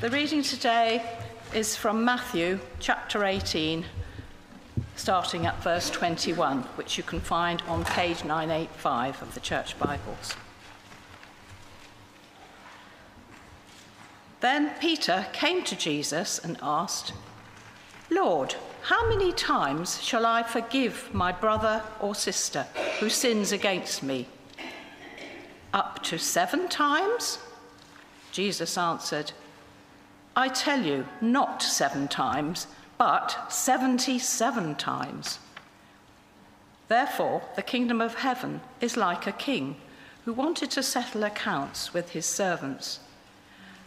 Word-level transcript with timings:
The 0.00 0.08
reading 0.08 0.42
today 0.42 1.04
is 1.52 1.76
from 1.76 2.02
Matthew 2.02 2.60
chapter 2.80 3.24
18, 3.24 3.84
starting 4.96 5.44
at 5.44 5.62
verse 5.62 5.90
21, 5.90 6.62
which 6.76 6.96
you 6.96 7.04
can 7.04 7.20
find 7.20 7.60
on 7.68 7.84
page 7.84 8.24
985 8.24 9.20
of 9.20 9.34
the 9.34 9.40
Church 9.40 9.78
Bibles. 9.78 10.34
Then 14.40 14.70
Peter 14.80 15.26
came 15.34 15.62
to 15.64 15.76
Jesus 15.76 16.38
and 16.38 16.56
asked, 16.62 17.12
Lord, 18.08 18.54
how 18.82 19.06
many 19.10 19.30
times 19.30 20.02
shall 20.02 20.24
I 20.24 20.42
forgive 20.42 21.12
my 21.12 21.32
brother 21.32 21.82
or 22.00 22.14
sister 22.14 22.62
who 22.98 23.10
sins 23.10 23.52
against 23.52 24.02
me? 24.02 24.26
Up 25.74 26.02
to 26.04 26.18
seven 26.18 26.66
times? 26.68 27.38
Jesus 28.32 28.78
answered, 28.78 29.32
I 30.38 30.48
tell 30.48 30.82
you, 30.82 31.06
not 31.22 31.62
seven 31.62 32.08
times, 32.08 32.66
but 32.98 33.50
77 33.50 34.74
times. 34.74 35.38
Therefore, 36.88 37.42
the 37.56 37.62
kingdom 37.62 38.02
of 38.02 38.16
heaven 38.16 38.60
is 38.82 38.98
like 38.98 39.26
a 39.26 39.32
king 39.32 39.76
who 40.26 40.34
wanted 40.34 40.70
to 40.72 40.82
settle 40.82 41.24
accounts 41.24 41.94
with 41.94 42.10
his 42.10 42.26
servants. 42.26 43.00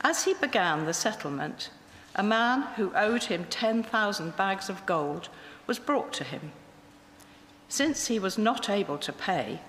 As 0.01 0.23
he 0.23 0.33
began 0.33 0.85
the 0.85 0.93
settlement, 0.93 1.69
a 2.15 2.23
man 2.23 2.63
who 2.77 2.91
owed 2.95 3.25
him 3.25 3.45
10,000 3.49 4.35
bags 4.35 4.69
of 4.69 4.85
gold 4.87 5.29
was 5.67 5.77
brought 5.77 6.11
to 6.13 6.23
him. 6.23 6.51
Since 7.67 8.07
he 8.07 8.17
was 8.17 8.37
not 8.39 8.69
able 8.69 8.97
to 8.97 9.13
pay, 9.13 9.59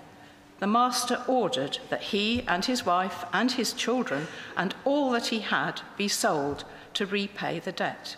the 0.61 0.67
master 0.67 1.23
ordered 1.27 1.79
that 1.89 2.03
he 2.03 2.43
and 2.47 2.65
his 2.65 2.85
wife 2.85 3.25
and 3.33 3.51
his 3.51 3.73
children 3.73 4.27
and 4.55 4.75
all 4.85 5.09
that 5.09 5.25
he 5.25 5.39
had 5.39 5.81
be 5.97 6.07
sold 6.07 6.63
to 6.93 7.03
repay 7.07 7.57
the 7.57 7.71
debt. 7.71 8.15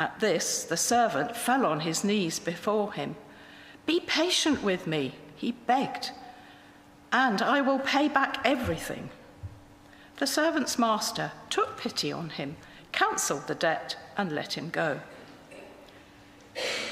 At 0.00 0.18
this, 0.18 0.64
the 0.64 0.76
servant 0.76 1.36
fell 1.36 1.64
on 1.64 1.80
his 1.80 2.02
knees 2.02 2.40
before 2.40 2.92
him. 2.94 3.14
Be 3.86 4.00
patient 4.00 4.64
with 4.64 4.88
me, 4.88 5.14
he 5.36 5.52
begged, 5.52 6.10
and 7.12 7.40
I 7.40 7.60
will 7.60 7.78
pay 7.78 8.08
back 8.08 8.38
everything. 8.44 9.10
The 10.16 10.26
servant's 10.26 10.80
master 10.80 11.30
took 11.48 11.78
pity 11.78 12.10
on 12.10 12.30
him, 12.30 12.56
cancelled 12.90 13.46
the 13.46 13.54
debt, 13.54 13.96
and 14.16 14.32
let 14.32 14.54
him 14.54 14.68
go. 14.70 15.00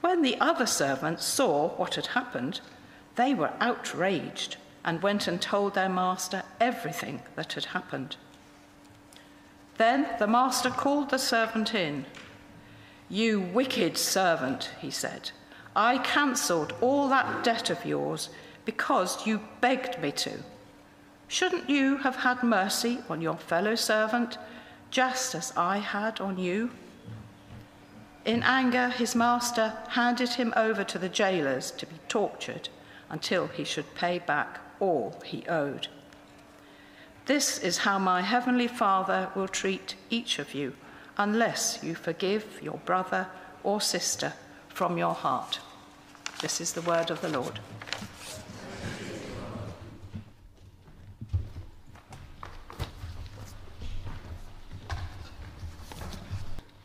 When 0.00 0.22
the 0.22 0.38
other 0.40 0.66
servants 0.66 1.24
saw 1.24 1.70
what 1.70 1.94
had 1.96 2.06
happened, 2.06 2.60
they 3.16 3.34
were 3.34 3.52
outraged 3.60 4.56
and 4.84 5.02
went 5.02 5.26
and 5.26 5.40
told 5.40 5.74
their 5.74 5.88
master 5.88 6.42
everything 6.60 7.22
that 7.36 7.52
had 7.52 7.66
happened. 7.66 8.16
Then 9.76 10.06
the 10.18 10.26
master 10.26 10.70
called 10.70 11.10
the 11.10 11.18
servant 11.18 11.74
in. 11.74 12.06
You 13.08 13.40
wicked 13.40 13.98
servant, 13.98 14.70
he 14.80 14.90
said, 14.90 15.32
I 15.74 15.98
cancelled 15.98 16.74
all 16.80 17.08
that 17.08 17.44
debt 17.44 17.70
of 17.70 17.84
yours 17.84 18.30
because 18.64 19.26
you 19.26 19.40
begged 19.60 20.00
me 20.00 20.12
to. 20.12 20.42
Shouldn't 21.28 21.70
you 21.70 21.98
have 21.98 22.16
had 22.16 22.42
mercy 22.42 22.98
on 23.08 23.20
your 23.20 23.36
fellow 23.36 23.74
servant, 23.74 24.36
just 24.90 25.34
as 25.34 25.52
I 25.56 25.78
had 25.78 26.20
on 26.20 26.38
you? 26.38 26.70
In 28.24 28.42
anger, 28.42 28.88
his 28.90 29.14
master 29.14 29.72
handed 29.88 30.30
him 30.30 30.52
over 30.54 30.84
to 30.84 30.98
the 30.98 31.08
jailers 31.08 31.70
to 31.72 31.86
be 31.86 31.96
tortured 32.08 32.68
until 33.08 33.46
he 33.48 33.64
should 33.64 33.94
pay 33.94 34.18
back 34.18 34.60
all 34.78 35.20
he 35.24 35.46
owed. 35.48 35.88
This 37.26 37.58
is 37.58 37.78
how 37.78 37.98
my 37.98 38.22
heavenly 38.22 38.68
Father 38.68 39.30
will 39.34 39.48
treat 39.48 39.94
each 40.10 40.38
of 40.38 40.54
you 40.54 40.74
unless 41.16 41.80
you 41.82 41.94
forgive 41.94 42.60
your 42.62 42.78
brother 42.84 43.26
or 43.62 43.80
sister 43.80 44.32
from 44.68 44.98
your 44.98 45.14
heart. 45.14 45.60
This 46.40 46.60
is 46.60 46.72
the 46.72 46.82
word 46.82 47.10
of 47.10 47.20
the 47.20 47.28
Lord. 47.28 47.60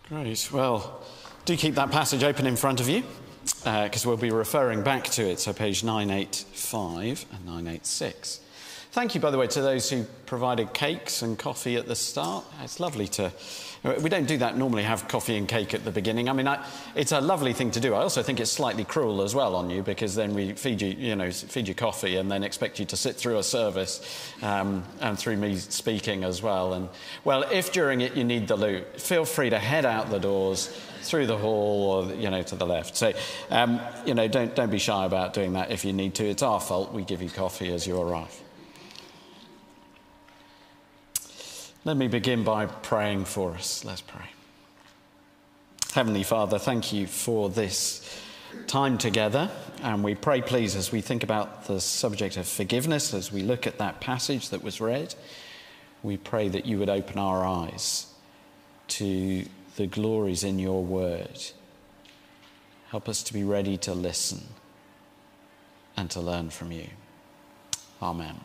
Great. 0.09 0.51
Well, 0.51 1.04
do 1.45 1.55
keep 1.55 1.75
that 1.75 1.91
passage 1.91 2.23
open 2.23 2.47
in 2.47 2.55
front 2.55 2.81
of 2.81 2.89
you 2.89 3.03
because 3.63 4.05
uh, 4.05 4.09
we'll 4.09 4.17
be 4.17 4.31
referring 4.31 4.81
back 4.81 5.03
to 5.03 5.21
it. 5.21 5.39
So, 5.39 5.53
page 5.53 5.83
985 5.83 7.25
and 7.31 7.45
986. 7.45 8.39
Thank 8.91 9.13
you, 9.13 9.21
by 9.21 9.29
the 9.29 9.37
way, 9.37 9.45
to 9.47 9.61
those 9.61 9.89
who 9.89 10.05
provided 10.25 10.73
cakes 10.73 11.21
and 11.21 11.37
coffee 11.37 11.75
at 11.75 11.85
the 11.85 11.95
start. 11.95 12.45
It's 12.63 12.79
lovely 12.79 13.07
to. 13.09 13.31
We 13.85 14.09
don't 14.09 14.27
do 14.27 14.37
that 14.37 14.57
normally, 14.57 14.81
have 14.81 15.07
coffee 15.07 15.37
and 15.37 15.47
cake 15.47 15.75
at 15.75 15.85
the 15.85 15.91
beginning. 15.91 16.27
I 16.27 16.33
mean, 16.33 16.47
I, 16.47 16.65
it's 16.95 17.11
a 17.11 17.21
lovely 17.21 17.53
thing 17.53 17.69
to 17.71 17.79
do. 17.79 17.93
I 17.93 18.01
also 18.01 18.23
think 18.23 18.39
it's 18.39 18.51
slightly 18.51 18.83
cruel 18.83 19.21
as 19.21 19.35
well 19.35 19.55
on 19.55 19.69
you 19.69 19.83
because 19.83 20.15
then 20.15 20.33
we 20.33 20.53
feed 20.53 20.81
you, 20.81 20.89
you 20.89 21.15
know, 21.15 21.29
feed 21.29 21.67
you 21.67 21.75
coffee 21.75 22.15
and 22.15 22.31
then 22.31 22.43
expect 22.43 22.79
you 22.79 22.85
to 22.85 22.97
sit 22.97 23.15
through 23.15 23.37
a 23.37 23.43
service 23.43 24.33
um, 24.41 24.83
and 25.01 25.19
through 25.19 25.37
me 25.37 25.57
speaking 25.57 26.23
as 26.23 26.41
well. 26.41 26.73
And 26.73 26.89
well, 27.25 27.43
if 27.51 27.71
during 27.71 28.01
it 28.01 28.15
you 28.15 28.23
need 28.23 28.47
the 28.47 28.55
loot, 28.55 28.99
feel 28.99 29.23
free 29.23 29.51
to 29.51 29.59
head 29.59 29.85
out 29.85 30.09
the 30.09 30.19
doors 30.19 30.67
through 31.01 31.27
the 31.27 31.37
hall 31.37 32.07
or 32.09 32.13
you 32.15 32.31
know 32.31 32.41
to 32.41 32.55
the 32.55 32.65
left. 32.65 32.97
So 32.97 33.13
um, 33.51 33.79
you 34.05 34.15
know 34.15 34.27
don't 34.27 34.55
don't 34.55 34.71
be 34.71 34.79
shy 34.79 35.05
about 35.05 35.35
doing 35.35 35.53
that 35.53 35.69
if 35.69 35.85
you 35.85 35.93
need 35.93 36.15
to. 36.15 36.25
It's 36.25 36.41
our 36.41 36.59
fault. 36.59 36.91
We 36.91 37.03
give 37.03 37.21
you 37.21 37.29
coffee 37.29 37.71
as 37.71 37.85
you 37.85 38.01
arrive. 38.01 38.44
Let 41.85 41.97
me 41.97 42.07
begin 42.07 42.43
by 42.43 42.65
praying 42.65 43.25
for 43.25 43.51
us. 43.51 43.85
Let's 43.85 44.01
pray. 44.01 44.25
Heavenly 45.93 46.23
Father, 46.23 46.57
thank 46.57 46.91
you 46.91 47.05
for 47.05 47.47
this 47.47 48.21
time 48.65 48.97
together. 48.97 49.51
And 49.83 50.03
we 50.03 50.15
pray, 50.15 50.41
please, 50.41 50.75
as 50.75 50.91
we 50.91 51.01
think 51.01 51.21
about 51.21 51.65
the 51.65 51.79
subject 51.79 52.37
of 52.37 52.47
forgiveness, 52.47 53.13
as 53.13 53.31
we 53.31 53.43
look 53.43 53.67
at 53.67 53.77
that 53.77 54.01
passage 54.01 54.49
that 54.49 54.63
was 54.63 54.81
read, 54.81 55.13
we 56.01 56.17
pray 56.17 56.47
that 56.49 56.65
you 56.65 56.79
would 56.79 56.89
open 56.89 57.19
our 57.19 57.45
eyes 57.45 58.07
to 58.87 59.45
the 59.75 59.85
glories 59.85 60.43
in 60.43 60.57
your 60.57 60.83
word. 60.83 61.39
Help 62.89 63.07
us 63.07 63.21
to 63.21 63.33
be 63.33 63.43
ready 63.43 63.77
to 63.77 63.93
listen 63.93 64.41
and 65.95 66.09
to 66.09 66.19
learn 66.19 66.49
from 66.49 66.71
you. 66.71 66.87
Amen. 68.01 68.39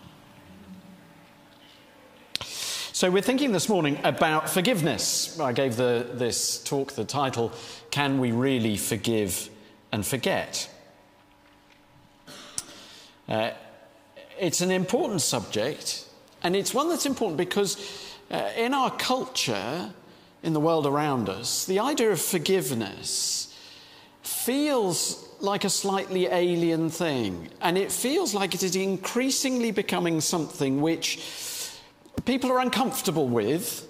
So, 3.00 3.10
we're 3.10 3.22
thinking 3.22 3.52
this 3.52 3.70
morning 3.70 3.98
about 4.04 4.50
forgiveness. 4.50 5.40
I 5.40 5.54
gave 5.54 5.76
the, 5.76 6.06
this 6.12 6.62
talk 6.62 6.92
the 6.92 7.04
title, 7.06 7.50
Can 7.90 8.18
We 8.18 8.30
Really 8.30 8.76
Forgive 8.76 9.48
and 9.90 10.04
Forget? 10.04 10.68
Uh, 13.26 13.52
it's 14.38 14.60
an 14.60 14.70
important 14.70 15.22
subject, 15.22 16.04
and 16.42 16.54
it's 16.54 16.74
one 16.74 16.90
that's 16.90 17.06
important 17.06 17.38
because 17.38 17.78
uh, 18.30 18.50
in 18.54 18.74
our 18.74 18.90
culture, 18.90 19.94
in 20.42 20.52
the 20.52 20.60
world 20.60 20.86
around 20.86 21.30
us, 21.30 21.64
the 21.64 21.78
idea 21.78 22.10
of 22.10 22.20
forgiveness 22.20 23.56
feels 24.22 25.26
like 25.40 25.64
a 25.64 25.70
slightly 25.70 26.26
alien 26.26 26.90
thing. 26.90 27.48
And 27.62 27.78
it 27.78 27.90
feels 27.90 28.34
like 28.34 28.54
it 28.54 28.62
is 28.62 28.76
increasingly 28.76 29.70
becoming 29.70 30.20
something 30.20 30.82
which 30.82 31.18
people 32.24 32.50
are 32.50 32.60
uncomfortable 32.60 33.28
with 33.28 33.86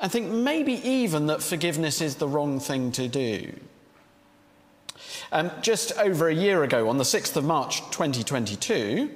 and 0.00 0.10
think 0.10 0.30
maybe 0.30 0.74
even 0.88 1.26
that 1.26 1.42
forgiveness 1.42 2.00
is 2.00 2.16
the 2.16 2.28
wrong 2.28 2.60
thing 2.60 2.92
to 2.92 3.08
do. 3.08 3.52
Um, 5.32 5.50
just 5.62 5.92
over 5.98 6.28
a 6.28 6.34
year 6.34 6.62
ago, 6.62 6.88
on 6.88 6.98
the 6.98 7.04
6th 7.04 7.36
of 7.36 7.44
March 7.44 7.78
2022, 7.90 9.10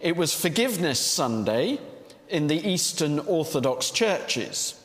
it 0.00 0.16
was 0.16 0.34
Forgiveness 0.34 1.00
Sunday 1.00 1.78
in 2.28 2.46
the 2.46 2.68
Eastern 2.68 3.20
Orthodox 3.20 3.90
churches. 3.90 4.80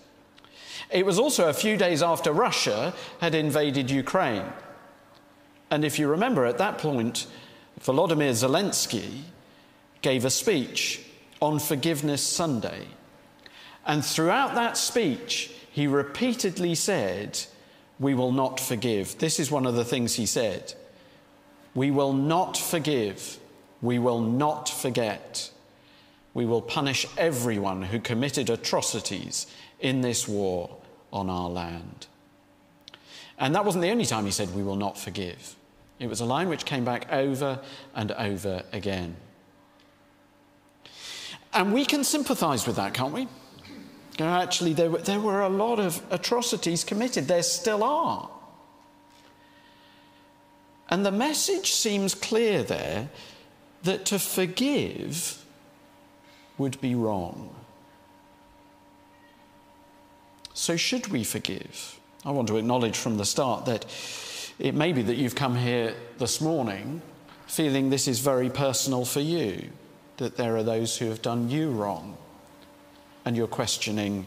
It 0.89 1.05
was 1.05 1.19
also 1.19 1.49
a 1.49 1.53
few 1.53 1.77
days 1.77 2.01
after 2.01 2.31
Russia 2.31 2.93
had 3.19 3.35
invaded 3.35 3.91
Ukraine. 3.91 4.45
And 5.69 5.85
if 5.85 5.99
you 5.99 6.07
remember, 6.07 6.45
at 6.45 6.57
that 6.57 6.77
point, 6.77 7.27
Volodymyr 7.81 8.31
Zelensky 8.31 9.23
gave 10.01 10.25
a 10.25 10.29
speech 10.29 11.01
on 11.41 11.59
Forgiveness 11.59 12.21
Sunday. 12.21 12.85
And 13.89 14.05
throughout 14.05 14.53
that 14.53 14.77
speech, 14.77 15.49
he 15.71 15.87
repeatedly 15.87 16.75
said, 16.75 17.39
We 17.99 18.13
will 18.13 18.31
not 18.31 18.59
forgive. 18.59 19.17
This 19.17 19.39
is 19.39 19.49
one 19.49 19.65
of 19.65 19.73
the 19.73 19.83
things 19.83 20.13
he 20.13 20.27
said. 20.27 20.75
We 21.73 21.89
will 21.89 22.13
not 22.13 22.55
forgive. 22.55 23.39
We 23.81 23.97
will 23.97 24.21
not 24.21 24.69
forget. 24.69 25.49
We 26.35 26.45
will 26.45 26.61
punish 26.61 27.07
everyone 27.17 27.81
who 27.81 27.99
committed 27.99 28.51
atrocities 28.51 29.47
in 29.79 30.01
this 30.01 30.27
war 30.27 30.69
on 31.11 31.27
our 31.27 31.49
land. 31.49 32.05
And 33.39 33.55
that 33.55 33.65
wasn't 33.65 33.81
the 33.81 33.89
only 33.89 34.05
time 34.05 34.25
he 34.25 34.31
said, 34.31 34.53
We 34.53 34.61
will 34.61 34.75
not 34.75 34.99
forgive. 34.99 35.55
It 35.97 36.09
was 36.09 36.19
a 36.19 36.25
line 36.25 36.47
which 36.47 36.63
came 36.63 36.85
back 36.85 37.11
over 37.11 37.59
and 37.95 38.11
over 38.11 38.61
again. 38.71 39.15
And 41.51 41.73
we 41.73 41.85
can 41.85 42.03
sympathize 42.03 42.67
with 42.67 42.75
that, 42.75 42.93
can't 42.93 43.15
we? 43.15 43.27
Actually, 44.19 44.73
there 44.73 44.89
were, 44.89 44.99
there 44.99 45.19
were 45.19 45.41
a 45.41 45.49
lot 45.49 45.79
of 45.79 46.01
atrocities 46.11 46.83
committed. 46.83 47.27
There 47.27 47.43
still 47.43 47.83
are. 47.83 48.29
And 50.89 51.05
the 51.05 51.11
message 51.11 51.71
seems 51.71 52.15
clear 52.15 52.63
there 52.63 53.09
that 53.83 54.05
to 54.05 54.19
forgive 54.19 55.43
would 56.57 56.81
be 56.81 56.95
wrong. 56.95 57.55
So, 60.53 60.75
should 60.75 61.07
we 61.07 61.23
forgive? 61.23 61.99
I 62.25 62.31
want 62.31 62.49
to 62.49 62.57
acknowledge 62.57 62.97
from 62.97 63.17
the 63.17 63.25
start 63.25 63.65
that 63.65 63.85
it 64.57 64.75
may 64.75 64.91
be 64.91 65.01
that 65.03 65.15
you've 65.15 65.35
come 65.35 65.55
here 65.55 65.95
this 66.17 66.41
morning 66.41 67.01
feeling 67.47 67.89
this 67.89 68.07
is 68.07 68.19
very 68.19 68.49
personal 68.49 69.05
for 69.05 69.21
you, 69.21 69.69
that 70.17 70.37
there 70.37 70.55
are 70.55 70.63
those 70.63 70.97
who 70.97 71.05
have 71.05 71.21
done 71.21 71.49
you 71.49 71.71
wrong, 71.71 72.15
and 73.29 73.37
you're 73.37 73.45
questioning, 73.45 74.25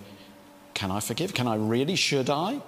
can 0.74 0.92
I 0.92 1.00
forgive? 1.00 1.34
Can 1.34 1.48
I 1.48 1.56
really? 1.56 1.96
Should 1.96 2.30
I? 2.30 2.60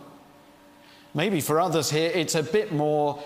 Maybe 1.14 1.40
for 1.40 1.60
others 1.60 1.90
here, 1.90 2.10
it's 2.12 2.34
a 2.34 2.42
bit 2.42 2.72
more 2.72 3.22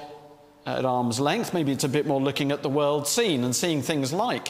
at 0.66 0.84
arm's 0.84 1.18
length. 1.18 1.54
Maybe 1.54 1.72
it's 1.72 1.84
a 1.84 1.88
bit 1.88 2.06
more 2.06 2.20
looking 2.20 2.52
at 2.52 2.62
the 2.62 2.68
world 2.68 3.08
scene 3.08 3.44
and 3.44 3.56
seeing 3.56 3.80
things 3.80 4.12
like 4.12 4.48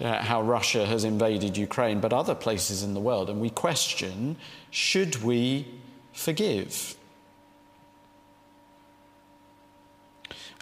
uh, 0.00 0.22
how 0.22 0.40
Russia 0.40 0.86
has 0.86 1.04
invaded 1.04 1.58
Ukraine, 1.58 2.00
but 2.00 2.14
other 2.14 2.34
places 2.34 2.82
in 2.82 2.94
the 2.94 3.00
world. 3.00 3.28
And 3.28 3.42
we 3.42 3.50
question 3.50 4.36
should 4.70 5.22
we 5.22 5.68
forgive? 6.14 6.96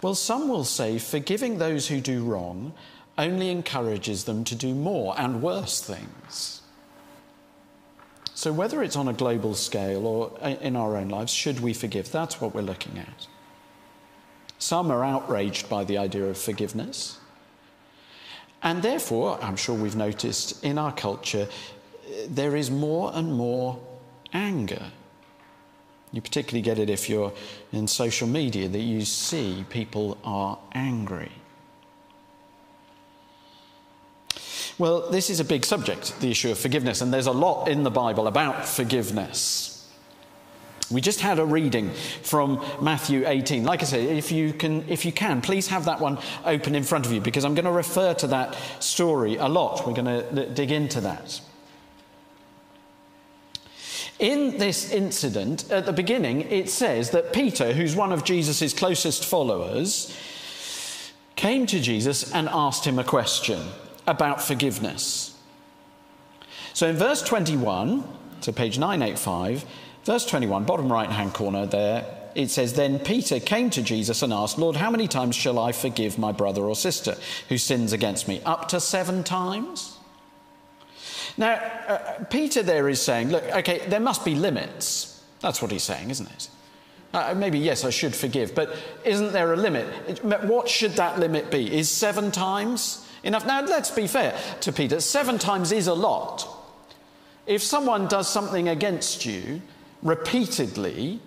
Well, 0.03 0.15
some 0.15 0.49
will 0.49 0.65
say 0.65 0.99
forgiving 0.99 1.59
those 1.59 1.87
who 1.87 2.01
do 2.01 2.25
wrong 2.25 2.73
only 3.17 3.51
encourages 3.51 4.25
them 4.25 4.43
to 4.43 4.53
do 4.55 4.75
more 4.75 5.17
and 5.17 5.41
worse 5.41 5.79
things. 5.81 6.60
So, 8.41 8.51
whether 8.51 8.81
it's 8.81 8.95
on 8.95 9.07
a 9.07 9.13
global 9.13 9.53
scale 9.53 10.07
or 10.07 10.31
in 10.41 10.75
our 10.75 10.97
own 10.97 11.09
lives, 11.09 11.31
should 11.31 11.59
we 11.59 11.75
forgive? 11.75 12.11
That's 12.11 12.41
what 12.41 12.55
we're 12.55 12.61
looking 12.61 12.97
at. 12.97 13.27
Some 14.57 14.89
are 14.89 15.03
outraged 15.03 15.69
by 15.69 15.83
the 15.83 15.99
idea 15.99 16.25
of 16.25 16.39
forgiveness. 16.39 17.19
And 18.63 18.81
therefore, 18.81 19.37
I'm 19.43 19.57
sure 19.57 19.75
we've 19.75 19.95
noticed 19.95 20.63
in 20.63 20.79
our 20.79 20.91
culture, 20.91 21.49
eh, 22.07 22.25
there 22.27 22.55
is 22.55 22.71
more 22.71 23.11
and 23.13 23.31
more 23.31 23.79
anger. 24.33 24.87
You 26.11 26.21
particularly 26.21 26.63
get 26.63 26.79
it 26.79 26.89
if 26.89 27.11
you're 27.11 27.33
in 27.71 27.87
social 27.87 28.27
media, 28.27 28.67
that 28.69 28.79
you 28.79 29.05
see 29.05 29.67
people 29.69 30.17
are 30.23 30.57
angry. 30.73 31.31
Well, 34.81 35.11
this 35.11 35.29
is 35.29 35.39
a 35.39 35.45
big 35.45 35.63
subject, 35.63 36.19
the 36.21 36.31
issue 36.31 36.49
of 36.49 36.57
forgiveness, 36.57 37.01
and 37.01 37.13
there's 37.13 37.27
a 37.27 37.31
lot 37.31 37.67
in 37.67 37.83
the 37.83 37.91
Bible 37.91 38.25
about 38.25 38.67
forgiveness. 38.67 39.87
We 40.89 41.01
just 41.01 41.21
had 41.21 41.37
a 41.37 41.45
reading 41.45 41.91
from 42.23 42.65
Matthew 42.81 43.27
18. 43.27 43.63
Like 43.63 43.83
I 43.83 43.85
said, 43.85 43.99
if 43.99 44.31
you 44.31 44.53
can, 44.53 44.89
if 44.89 45.05
you 45.05 45.11
can, 45.11 45.39
please 45.39 45.67
have 45.67 45.85
that 45.85 45.99
one 45.99 46.17
open 46.45 46.73
in 46.73 46.81
front 46.81 47.05
of 47.05 47.11
you 47.11 47.21
because 47.21 47.45
I'm 47.45 47.53
going 47.53 47.65
to 47.65 47.71
refer 47.71 48.15
to 48.15 48.27
that 48.29 48.57
story 48.79 49.35
a 49.35 49.47
lot. 49.47 49.85
We're 49.85 49.93
going 49.93 50.35
to 50.35 50.49
dig 50.49 50.71
into 50.71 50.99
that. 51.01 51.39
In 54.17 54.57
this 54.57 54.91
incident, 54.91 55.69
at 55.69 55.85
the 55.85 55.93
beginning, 55.93 56.41
it 56.49 56.71
says 56.71 57.11
that 57.11 57.33
Peter, 57.33 57.73
who's 57.73 57.95
one 57.95 58.11
of 58.11 58.23
Jesus' 58.23 58.73
closest 58.73 59.25
followers, 59.25 60.17
came 61.35 61.67
to 61.67 61.79
Jesus 61.79 62.33
and 62.33 62.49
asked 62.49 62.85
him 62.85 62.97
a 62.97 63.03
question 63.03 63.61
about 64.07 64.41
forgiveness. 64.41 65.37
So 66.73 66.87
in 66.87 66.95
verse 66.95 67.21
21, 67.21 68.03
to 68.41 68.53
page 68.53 68.77
985, 68.79 69.65
verse 70.03 70.25
21, 70.25 70.63
bottom 70.65 70.91
right 70.91 71.09
hand 71.09 71.33
corner 71.33 71.65
there, 71.65 72.05
it 72.33 72.49
says, 72.49 72.73
Then 72.73 72.99
Peter 72.99 73.39
came 73.39 73.69
to 73.71 73.81
Jesus 73.81 74.21
and 74.21 74.31
asked, 74.31 74.57
Lord, 74.57 74.77
how 74.77 74.89
many 74.89 75.07
times 75.07 75.35
shall 75.35 75.59
I 75.59 75.71
forgive 75.71 76.17
my 76.17 76.31
brother 76.31 76.63
or 76.63 76.75
sister 76.75 77.17
who 77.49 77.57
sins 77.57 77.93
against 77.93 78.27
me? 78.27 78.41
Up 78.45 78.69
to 78.69 78.79
seven 78.79 79.23
times? 79.23 79.97
Now, 81.37 81.53
uh, 81.87 82.23
Peter 82.29 82.63
there 82.63 82.89
is 82.89 83.01
saying, 83.01 83.29
Look, 83.29 83.43
okay, 83.43 83.85
there 83.87 83.99
must 83.99 84.25
be 84.25 84.35
limits. 84.35 85.23
That's 85.39 85.61
what 85.61 85.71
he's 85.71 85.83
saying, 85.83 86.09
isn't 86.09 86.29
it? 86.29 86.49
Uh, 87.13 87.33
maybe, 87.35 87.59
yes, 87.59 87.83
I 87.83 87.89
should 87.89 88.15
forgive, 88.15 88.55
but 88.55 88.73
isn't 89.03 89.33
there 89.33 89.51
a 89.51 89.57
limit? 89.57 90.23
What 90.23 90.69
should 90.69 90.91
that 90.93 91.19
limit 91.19 91.51
be? 91.51 91.77
Is 91.77 91.89
seven 91.89 92.31
times 92.31 93.05
enough? 93.23 93.45
Now, 93.45 93.61
let's 93.61 93.91
be 93.91 94.07
fair 94.07 94.37
to 94.61 94.71
Peter. 94.71 94.99
Seven 94.99 95.37
times 95.37 95.71
is 95.71 95.87
a 95.87 95.93
lot. 95.93 96.47
If 97.45 97.63
someone 97.63 98.07
does 98.07 98.29
something 98.29 98.69
against 98.69 99.25
you 99.25 99.61
repeatedly, 100.03 101.19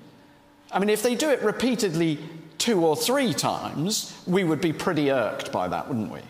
I 0.70 0.78
mean, 0.78 0.88
if 0.88 1.02
they 1.02 1.14
do 1.14 1.30
it 1.30 1.42
repeatedly 1.42 2.18
two 2.58 2.84
or 2.84 2.96
three 2.96 3.32
times, 3.34 4.16
we 4.26 4.44
would 4.44 4.60
be 4.60 4.72
pretty 4.72 5.10
irked 5.10 5.52
by 5.52 5.68
that, 5.68 5.88
wouldn't 5.88 6.10
we? 6.10 6.20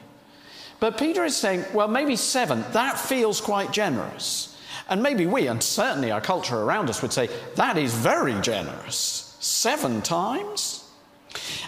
But 0.80 0.98
Peter 0.98 1.24
is 1.24 1.36
saying, 1.36 1.64
well, 1.72 1.88
maybe 1.88 2.16
seven, 2.16 2.64
that 2.72 2.98
feels 2.98 3.40
quite 3.40 3.72
generous. 3.72 4.58
And 4.88 5.02
maybe 5.02 5.26
we, 5.26 5.46
and 5.46 5.62
certainly 5.62 6.10
our 6.10 6.20
culture 6.20 6.58
around 6.58 6.90
us, 6.90 7.00
would 7.00 7.12
say, 7.12 7.30
that 7.54 7.78
is 7.78 7.94
very 7.94 8.38
generous. 8.40 9.36
Seven 9.40 10.02
times? 10.02 10.84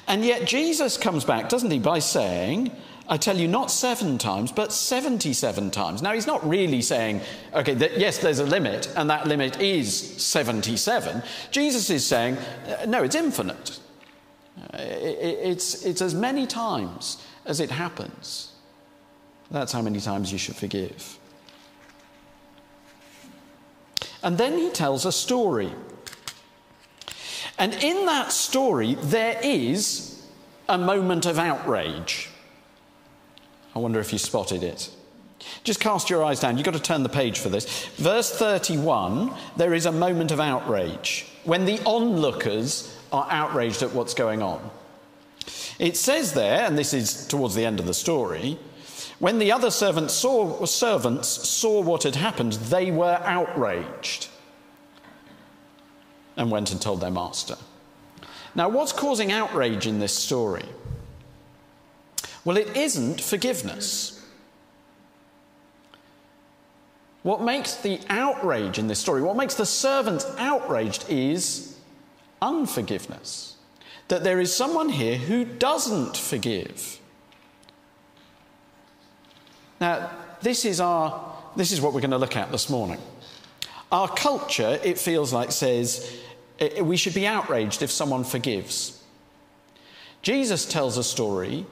And 0.06 0.24
yet 0.24 0.46
Jesus 0.46 0.98
comes 0.98 1.24
back, 1.24 1.48
doesn't 1.48 1.70
he, 1.70 1.78
by 1.78 1.98
saying, 1.98 2.72
I 3.08 3.16
tell 3.16 3.36
you, 3.36 3.46
not 3.46 3.70
seven 3.70 4.18
times, 4.18 4.50
but 4.50 4.72
77 4.72 5.70
times. 5.70 6.02
Now, 6.02 6.12
he's 6.12 6.26
not 6.26 6.46
really 6.46 6.82
saying, 6.82 7.20
okay, 7.54 7.74
that, 7.74 7.98
yes, 7.98 8.18
there's 8.18 8.40
a 8.40 8.44
limit, 8.44 8.92
and 8.96 9.08
that 9.10 9.28
limit 9.28 9.60
is 9.60 9.96
77. 10.22 11.22
Jesus 11.52 11.88
is 11.88 12.04
saying, 12.04 12.36
uh, 12.66 12.86
no, 12.86 13.04
it's 13.04 13.14
infinite. 13.14 13.78
Uh, 14.58 14.78
it's, 14.78 15.84
it's 15.84 16.02
as 16.02 16.14
many 16.14 16.46
times 16.46 17.24
as 17.44 17.60
it 17.60 17.70
happens. 17.70 18.52
That's 19.50 19.72
how 19.72 19.82
many 19.82 20.00
times 20.00 20.32
you 20.32 20.38
should 20.38 20.56
forgive. 20.56 21.18
And 24.24 24.36
then 24.36 24.58
he 24.58 24.70
tells 24.70 25.06
a 25.06 25.12
story. 25.12 25.72
And 27.58 27.72
in 27.74 28.06
that 28.06 28.32
story, 28.32 28.94
there 29.00 29.38
is 29.42 30.26
a 30.68 30.76
moment 30.76 31.26
of 31.26 31.38
outrage. 31.38 32.30
I 33.76 33.78
wonder 33.78 34.00
if 34.00 34.10
you 34.10 34.18
spotted 34.18 34.62
it. 34.62 34.88
Just 35.62 35.80
cast 35.80 36.08
your 36.08 36.24
eyes 36.24 36.40
down. 36.40 36.56
You've 36.56 36.64
got 36.64 36.72
to 36.72 36.80
turn 36.80 37.02
the 37.02 37.10
page 37.10 37.40
for 37.40 37.50
this. 37.50 37.84
Verse 37.96 38.34
31 38.34 39.34
there 39.58 39.74
is 39.74 39.84
a 39.84 39.92
moment 39.92 40.30
of 40.30 40.40
outrage 40.40 41.26
when 41.44 41.66
the 41.66 41.78
onlookers 41.84 42.96
are 43.12 43.28
outraged 43.30 43.82
at 43.82 43.92
what's 43.92 44.14
going 44.14 44.40
on. 44.40 44.70
It 45.78 45.98
says 45.98 46.32
there, 46.32 46.64
and 46.64 46.78
this 46.78 46.94
is 46.94 47.26
towards 47.26 47.54
the 47.54 47.66
end 47.66 47.78
of 47.78 47.84
the 47.84 47.92
story, 47.92 48.58
when 49.18 49.38
the 49.38 49.52
other 49.52 49.70
servants 49.70 50.14
saw, 50.14 50.64
servants 50.64 51.28
saw 51.28 51.82
what 51.82 52.04
had 52.04 52.16
happened, 52.16 52.54
they 52.54 52.90
were 52.90 53.20
outraged 53.24 54.28
and 56.38 56.50
went 56.50 56.72
and 56.72 56.80
told 56.80 57.02
their 57.02 57.10
master. 57.10 57.58
Now, 58.54 58.70
what's 58.70 58.92
causing 58.92 59.32
outrage 59.32 59.86
in 59.86 59.98
this 59.98 60.16
story? 60.16 60.64
Well, 62.46 62.56
it 62.56 62.76
isn't 62.76 63.20
forgiveness. 63.20 64.24
What 67.24 67.42
makes 67.42 67.74
the 67.74 67.98
outrage 68.08 68.78
in 68.78 68.86
this 68.86 69.00
story, 69.00 69.20
what 69.20 69.36
makes 69.36 69.56
the 69.56 69.66
servants 69.66 70.24
outraged 70.38 71.10
is 71.10 71.76
unforgiveness. 72.40 73.56
That 74.06 74.22
there 74.22 74.38
is 74.38 74.54
someone 74.54 74.90
here 74.90 75.16
who 75.16 75.44
doesn't 75.44 76.16
forgive. 76.16 77.00
Now, 79.80 80.12
this 80.40 80.64
is, 80.64 80.80
our, 80.80 81.34
this 81.56 81.72
is 81.72 81.80
what 81.80 81.94
we're 81.94 82.00
going 82.00 82.12
to 82.12 82.16
look 82.16 82.36
at 82.36 82.52
this 82.52 82.70
morning. 82.70 83.00
Our 83.90 84.06
culture, 84.06 84.78
it 84.84 85.00
feels 85.00 85.32
like, 85.32 85.50
says 85.50 86.16
eh, 86.60 86.80
we 86.80 86.96
should 86.96 87.14
be 87.14 87.26
outraged 87.26 87.82
if 87.82 87.90
someone 87.90 88.22
forgives. 88.22 89.02
Jesus 90.22 90.64
tells 90.64 90.96
a 90.96 91.02
story 91.02 91.66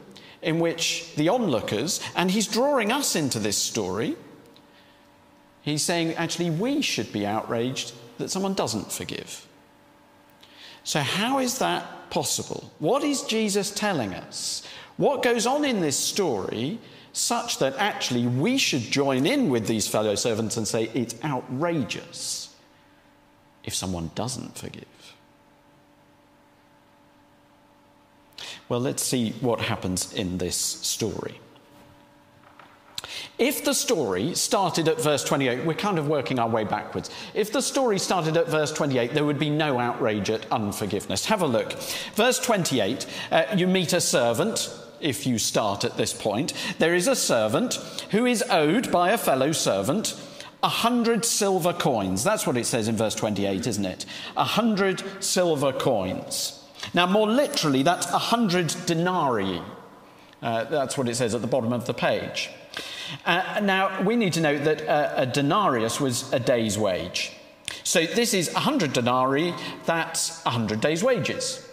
in 0.45 0.61
which 0.61 1.13
the 1.17 1.29
onlookers, 1.29 2.01
and 2.15 2.31
he's 2.31 2.47
drawing 2.47 2.93
us 2.93 3.17
into 3.17 3.39
this 3.39 3.57
story, 3.57 4.17
He's 5.65 5.83
saying 5.83 6.15
actually 6.15 6.51
we 6.51 6.83
should 6.83 7.11
be 7.11 7.25
outraged 7.25 7.95
that 8.19 8.31
someone 8.31 8.53
doesn't 8.53 8.93
forgive. 8.93 9.47
So, 10.85 11.01
how 11.01 11.39
is 11.39 11.59
that 11.59 12.11
possible? 12.11 12.71
What 12.79 13.03
is 13.03 13.23
Jesus 13.23 13.71
telling 13.71 14.13
us? 14.13 14.63
What 14.99 15.23
goes 15.23 15.47
on 15.47 15.65
in 15.65 15.81
this 15.81 15.99
story 15.99 16.79
such 17.15 17.59
that 17.61 17.75
actually 17.79 18.27
we 18.27 18.59
should 18.59 18.83
join 18.83 19.25
in 19.25 19.49
with 19.49 19.67
these 19.67 19.89
fellow 19.89 20.15
servants 20.15 20.59
and 20.59 20.69
say 20.69 20.91
it's 20.93 21.15
outrageous 21.25 22.55
if 23.65 23.75
someone 23.75 24.11
doesn't 24.15 24.59
forgive? 24.59 24.85
Well, 28.75 28.83
let's 28.83 29.05
see 29.05 29.31
what 29.41 29.61
happens 29.61 30.13
in 30.15 30.39
this 30.39 30.57
story. 30.57 31.39
If 33.39 33.65
the 33.65 33.73
story 33.73 34.35
started 34.35 34.89
at 34.89 35.01
verse 35.01 35.23
28, 35.23 35.65
we're 35.65 35.75
kind 35.75 35.97
of 35.97 36.09
working 36.09 36.41
our 36.41 36.49
way 36.49 36.65
backwards. 36.65 37.09
If 37.35 37.53
the 37.53 37.63
story 37.63 38.01
started 38.01 38.37
at 38.37 38.49
verse 38.49 38.73
28, 38.73 39.15
there 39.15 39.25
would 39.25 39.39
be 39.39 39.49
no 39.49 39.79
outrage 39.79 40.29
at 40.29 40.51
unforgiveness. 40.51 41.27
Have 41.27 41.43
a 41.43 41.47
look. 41.47 41.75
Verse 42.17 42.41
28, 42.41 43.07
uh, 43.31 43.45
you 43.57 43.69
meet 43.69 43.93
a 43.93 44.01
servant. 44.01 44.69
If 45.01 45.25
you 45.25 45.39
start 45.39 45.85
at 45.85 45.97
this 45.97 46.13
point, 46.13 46.53
there 46.81 46.97
is 46.97 47.07
a 47.07 47.15
servant 47.15 47.75
who 48.11 48.27
is 48.27 48.43
owed 48.51 48.91
by 48.91 49.13
a 49.13 49.19
fellow 49.19 49.53
servant 49.53 50.21
a 50.65 50.69
hundred 50.69 51.25
silver 51.25 51.75
coins. 51.75 52.25
That's 52.25 52.45
what 52.45 52.57
it 52.57 52.67
says 52.67 52.89
in 52.89 52.97
verse 52.97 53.15
28, 53.15 53.69
isn't 53.69 53.85
it? 53.85 54.05
A 54.37 54.45
hundred 54.45 55.23
silver 55.23 55.73
coins. 55.73 56.64
Now, 56.93 57.07
more 57.07 57.29
literally, 57.29 57.83
that's 57.83 58.07
a 58.07 58.19
hundred 58.19 58.75
denarii. 58.87 59.63
Uh, 60.43 60.65
that's 60.65 60.99
what 60.99 61.09
it 61.09 61.15
says 61.15 61.35
at 61.35 61.41
the 61.41 61.47
bottom 61.47 61.73
of 61.73 61.87
the 61.87 61.95
page. 61.95 62.51
Uh, 63.25 63.61
now, 63.63 64.03
we 64.03 64.17
need 64.17 64.33
to 64.35 64.41
note 64.41 64.65
that 64.65 64.87
uh, 64.87 65.15
a 65.17 65.27
denarius 65.27 66.01
was 66.01 66.33
a 66.33 66.41
day's 66.41 66.79
wage. 66.79 67.33
So 67.83 68.05
this 68.07 68.35
is 68.35 68.53
100 68.53 68.93
denarii, 68.93 69.55
that's 69.85 70.43
100 70.45 70.81
days' 70.81 71.03
wages. 71.03 71.67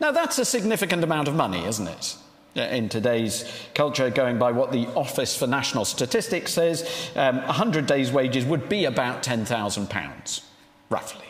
Now, 0.00 0.10
that's 0.10 0.38
a 0.38 0.44
significant 0.44 1.04
amount 1.04 1.28
of 1.28 1.34
money, 1.34 1.64
isn't 1.64 1.88
it? 1.88 2.16
In 2.56 2.88
today's 2.88 3.44
culture, 3.74 4.10
going 4.10 4.38
by 4.38 4.52
what 4.52 4.72
the 4.72 4.86
Office 4.94 5.36
for 5.36 5.46
National 5.46 5.84
Statistics 5.84 6.52
says, 6.52 7.10
um, 7.14 7.36
100 7.36 7.86
days' 7.86 8.10
wages 8.10 8.44
would 8.44 8.68
be 8.68 8.86
about 8.86 9.22
£10,000, 9.22 10.40
roughly. 10.88 11.29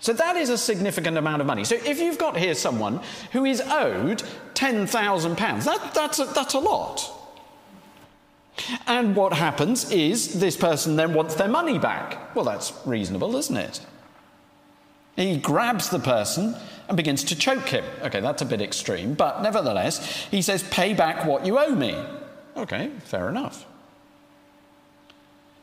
So 0.00 0.14
that 0.14 0.36
is 0.36 0.48
a 0.48 0.58
significant 0.58 1.18
amount 1.18 1.40
of 1.42 1.46
money. 1.46 1.64
So 1.64 1.76
if 1.76 2.00
you've 2.00 2.18
got 2.18 2.36
here 2.36 2.54
someone 2.54 3.00
who 3.32 3.44
is 3.44 3.60
owed 3.60 4.22
£10,000, 4.54 5.64
that, 5.64 5.94
that's, 5.94 6.16
that's 6.32 6.54
a 6.54 6.58
lot. 6.58 7.16
And 8.86 9.14
what 9.14 9.34
happens 9.34 9.90
is 9.90 10.40
this 10.40 10.56
person 10.56 10.96
then 10.96 11.14
wants 11.14 11.34
their 11.34 11.48
money 11.48 11.78
back. 11.78 12.34
Well, 12.34 12.44
that's 12.44 12.72
reasonable, 12.86 13.36
isn't 13.36 13.56
it? 13.56 13.80
He 15.16 15.36
grabs 15.36 15.90
the 15.90 15.98
person 15.98 16.56
and 16.88 16.96
begins 16.96 17.24
to 17.24 17.36
choke 17.36 17.68
him. 17.68 17.84
Okay, 18.02 18.20
that's 18.20 18.42
a 18.42 18.46
bit 18.46 18.62
extreme, 18.62 19.14
but 19.14 19.42
nevertheless, 19.42 20.26
he 20.30 20.40
says, 20.40 20.62
Pay 20.64 20.94
back 20.94 21.26
what 21.26 21.44
you 21.44 21.58
owe 21.58 21.74
me. 21.74 21.96
Okay, 22.56 22.90
fair 23.04 23.28
enough. 23.28 23.66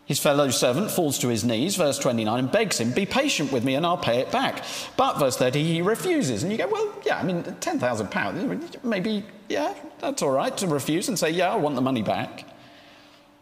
His 0.07 0.19
fellow 0.19 0.49
servant 0.49 0.89
falls 0.89 1.19
to 1.19 1.27
his 1.27 1.43
knees, 1.43 1.75
verse 1.75 1.99
29, 1.99 2.39
and 2.39 2.49
begs 2.51 2.79
him, 2.79 2.91
Be 2.91 3.05
patient 3.05 3.51
with 3.51 3.65
me 3.65 3.75
and 3.75 3.85
I'll 3.85 3.97
pay 3.97 4.19
it 4.19 4.31
back. 4.31 4.63
But, 4.95 5.19
verse 5.19 5.35
30, 5.35 5.61
he 5.61 5.81
refuses. 5.81 6.43
And 6.43 6.51
you 6.51 6.57
go, 6.57 6.67
Well, 6.67 6.95
yeah, 7.05 7.19
I 7.19 7.23
mean, 7.23 7.43
£10,000, 7.43 8.83
maybe, 8.85 9.25
yeah, 9.49 9.73
that's 9.99 10.21
all 10.21 10.31
right 10.31 10.55
to 10.57 10.67
refuse 10.67 11.09
and 11.09 11.19
say, 11.19 11.29
Yeah, 11.29 11.51
I 11.51 11.57
want 11.57 11.75
the 11.75 11.81
money 11.81 12.03
back 12.03 12.45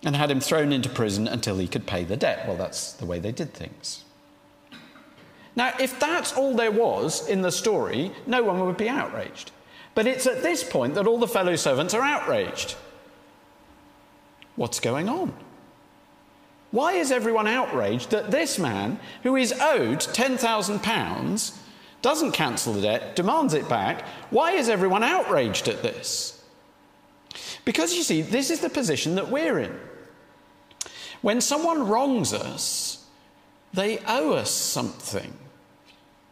and 0.04 0.16
had 0.16 0.32
him 0.32 0.40
thrown 0.40 0.74
into 0.74 0.90
prison 0.90 1.28
until 1.28 1.60
he 1.60 1.68
could 1.68 1.86
pay 1.86 2.04
the 2.04 2.18
debt. 2.18 2.48
Well, 2.48 2.58
that's 2.58 2.94
the 2.94 3.06
way 3.06 3.20
they 3.20 3.32
did 3.32 3.54
things. 3.54 4.04
Now, 5.56 5.72
if 5.80 6.00
that's 6.00 6.34
all 6.34 6.56
there 6.56 6.72
was 6.72 7.28
in 7.30 7.44
the 7.44 7.52
story, 7.52 8.12
no 8.26 8.44
one 8.44 8.60
would 8.66 8.78
be 8.78 8.90
outraged. 8.90 9.52
But 9.94 10.08
it's 10.08 10.26
at 10.26 10.42
this 10.42 10.64
point 10.64 10.96
that 10.96 11.06
all 11.06 11.20
the 11.20 11.28
fellow 11.28 11.56
servants 11.56 11.94
are 11.94 12.02
outraged. 12.02 12.76
What's 14.56 14.80
going 14.80 15.08
on? 15.10 15.32
Why 16.72 16.94
is 16.94 17.12
everyone 17.12 17.48
outraged 17.48 18.12
that 18.12 18.32
this 18.32 18.60
man, 18.60 19.00
who 19.24 19.36
is 19.36 19.54
owed 19.62 20.00
£10,000, 20.00 21.58
doesn't 22.02 22.32
cancel 22.34 22.74
the 22.74 22.82
debt, 22.82 23.16
demands 23.16 23.54
it 23.54 23.70
back? 23.70 24.06
Why 24.30 24.52
is 24.52 24.70
everyone 24.70 25.04
outraged 25.04 25.68
at 25.68 25.82
this? 25.82 26.44
Because 27.64 27.96
you 27.96 28.04
see, 28.04 28.22
this 28.22 28.50
is 28.52 28.60
the 28.60 28.70
position 28.70 29.16
that 29.16 29.30
we're 29.30 29.60
in. 29.60 29.80
When 31.22 31.42
someone 31.42 31.88
wrongs 31.88 32.34
us, 32.34 33.06
they 33.74 34.00
owe 34.08 34.34
us 34.34 34.52
something. 34.52 35.34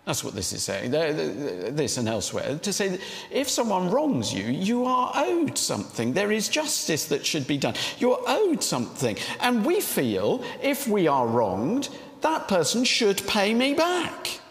That's 0.06 0.22
what 0.22 0.36
this 0.36 0.52
is 0.52 0.62
saying, 0.62 0.92
this 0.92 1.98
and 1.98 2.10
elsewhere. 2.10 2.58
To 2.58 2.74
say 2.74 2.90
that 2.90 3.00
if 3.32 3.50
someone 3.50 3.90
wrongs 3.90 4.34
you, 4.34 4.44
you 4.44 4.84
are 4.84 5.14
owed 5.16 5.58
something. 5.58 6.12
There 6.12 6.30
is 6.30 6.50
justice 6.50 7.06
that 7.06 7.26
should 7.26 7.48
be 7.48 7.58
done. 7.58 7.76
You're 8.00 8.22
owed 8.28 8.62
something. 8.62 9.18
And 9.40 9.66
we 9.66 9.80
feel 9.80 10.44
if 10.62 10.90
we 10.90 11.08
are 11.08 11.26
wronged, 11.26 11.88
that 12.20 12.50
person 12.50 12.84
should 12.84 13.26
pay 13.28 13.54
me 13.54 13.74
back 13.76 14.42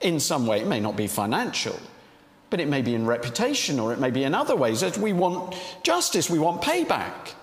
in 0.00 0.20
some 0.20 0.46
way. 0.46 0.60
It 0.60 0.68
may 0.68 0.78
not 0.78 0.96
be 0.96 1.08
financial, 1.08 1.80
but 2.48 2.60
it 2.60 2.68
may 2.68 2.80
be 2.80 2.94
in 2.94 3.04
reputation 3.04 3.80
or 3.80 3.92
it 3.92 3.98
may 3.98 4.12
be 4.12 4.22
in 4.22 4.32
other 4.32 4.54
ways. 4.54 4.84
We 4.96 5.12
want 5.12 5.56
justice, 5.82 6.30
we 6.30 6.38
want 6.38 6.62
payback. 6.62 7.34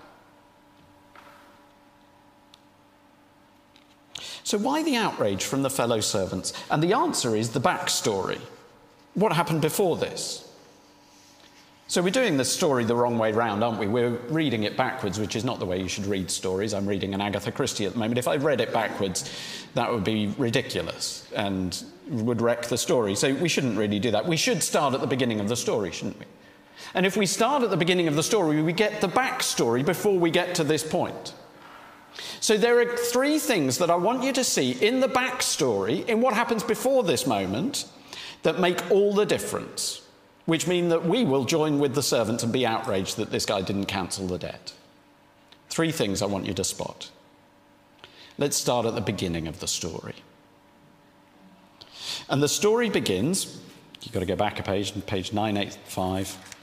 So, 4.45 4.59
why 4.59 4.83
the 4.83 4.95
outrage 4.95 5.43
from 5.43 5.63
the 5.63 5.71
fellow 5.71 5.99
servants? 5.99 6.53
And 6.69 6.81
the 6.81 6.93
answer 6.93 7.35
is 7.35 7.49
the 7.49 7.59
backstory. 7.59 8.39
What 9.15 9.33
happened 9.33 9.61
before 9.61 9.97
this? 9.97 10.47
So, 11.87 12.03
we're 12.03 12.11
doing 12.11 12.37
the 12.37 12.45
story 12.45 12.83
the 12.83 12.95
wrong 12.95 13.17
way 13.17 13.31
round, 13.31 13.63
aren't 13.63 13.79
we? 13.79 13.87
We're 13.87 14.11
reading 14.29 14.61
it 14.61 14.77
backwards, 14.77 15.19
which 15.19 15.35
is 15.35 15.43
not 15.43 15.57
the 15.57 15.65
way 15.65 15.81
you 15.81 15.87
should 15.87 16.05
read 16.05 16.29
stories. 16.29 16.75
I'm 16.75 16.85
reading 16.85 17.15
an 17.15 17.21
Agatha 17.21 17.51
Christie 17.51 17.85
at 17.85 17.93
the 17.93 17.97
moment. 17.97 18.19
If 18.19 18.27
I 18.27 18.35
read 18.35 18.61
it 18.61 18.71
backwards, 18.71 19.27
that 19.73 19.91
would 19.91 20.03
be 20.03 20.27
ridiculous 20.37 21.27
and 21.35 21.83
would 22.09 22.39
wreck 22.39 22.67
the 22.67 22.77
story. 22.77 23.15
So, 23.15 23.33
we 23.33 23.49
shouldn't 23.49 23.79
really 23.79 23.97
do 23.97 24.11
that. 24.11 24.27
We 24.27 24.37
should 24.37 24.61
start 24.61 24.93
at 24.93 25.01
the 25.01 25.07
beginning 25.07 25.39
of 25.39 25.49
the 25.49 25.55
story, 25.55 25.91
shouldn't 25.91 26.19
we? 26.19 26.25
And 26.93 27.07
if 27.07 27.17
we 27.17 27.25
start 27.25 27.63
at 27.63 27.71
the 27.71 27.77
beginning 27.77 28.07
of 28.07 28.15
the 28.15 28.21
story, 28.21 28.61
we 28.61 28.73
get 28.73 29.01
the 29.01 29.07
backstory 29.09 29.83
before 29.83 30.19
we 30.19 30.29
get 30.29 30.53
to 30.53 30.63
this 30.63 30.83
point. 30.83 31.33
So 32.39 32.57
there 32.57 32.79
are 32.79 32.97
three 32.97 33.39
things 33.39 33.77
that 33.79 33.89
I 33.89 33.95
want 33.95 34.23
you 34.23 34.31
to 34.33 34.43
see 34.43 34.71
in 34.71 34.99
the 34.99 35.07
backstory, 35.07 36.05
in 36.07 36.21
what 36.21 36.33
happens 36.33 36.63
before 36.63 37.03
this 37.03 37.27
moment, 37.27 37.85
that 38.43 38.59
make 38.59 38.89
all 38.91 39.13
the 39.13 39.25
difference, 39.25 40.01
which 40.45 40.67
mean 40.67 40.89
that 40.89 41.05
we 41.05 41.25
will 41.25 41.45
join 41.45 41.79
with 41.79 41.95
the 41.95 42.03
servants 42.03 42.43
and 42.43 42.53
be 42.53 42.65
outraged 42.65 43.17
that 43.17 43.31
this 43.31 43.45
guy 43.45 43.61
didn't 43.61 43.85
cancel 43.85 44.27
the 44.27 44.37
debt. 44.37 44.73
Three 45.69 45.91
things 45.91 46.21
I 46.21 46.27
want 46.27 46.45
you 46.45 46.53
to 46.53 46.63
spot. 46.63 47.09
Let's 48.37 48.57
start 48.57 48.85
at 48.85 48.95
the 48.95 49.01
beginning 49.01 49.47
of 49.47 49.59
the 49.59 49.67
story. 49.67 50.15
And 52.29 52.41
the 52.41 52.47
story 52.47 52.89
begins, 52.89 53.59
you've 54.01 54.13
got 54.13 54.19
to 54.19 54.25
go 54.25 54.35
back 54.35 54.59
a 54.59 54.63
page, 54.63 54.93
page 55.05 55.33
985. 55.33 56.55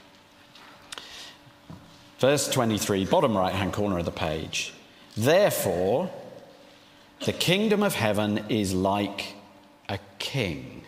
Verse 2.19 2.47
23, 2.47 3.05
bottom 3.05 3.35
right 3.35 3.53
hand 3.53 3.73
corner 3.73 3.97
of 3.97 4.05
the 4.05 4.11
page. 4.11 4.73
Therefore, 5.15 6.11
the 7.25 7.33
kingdom 7.33 7.83
of 7.83 7.93
heaven 7.93 8.45
is 8.49 8.73
like 8.73 9.35
a 9.87 9.99
king. 10.19 10.83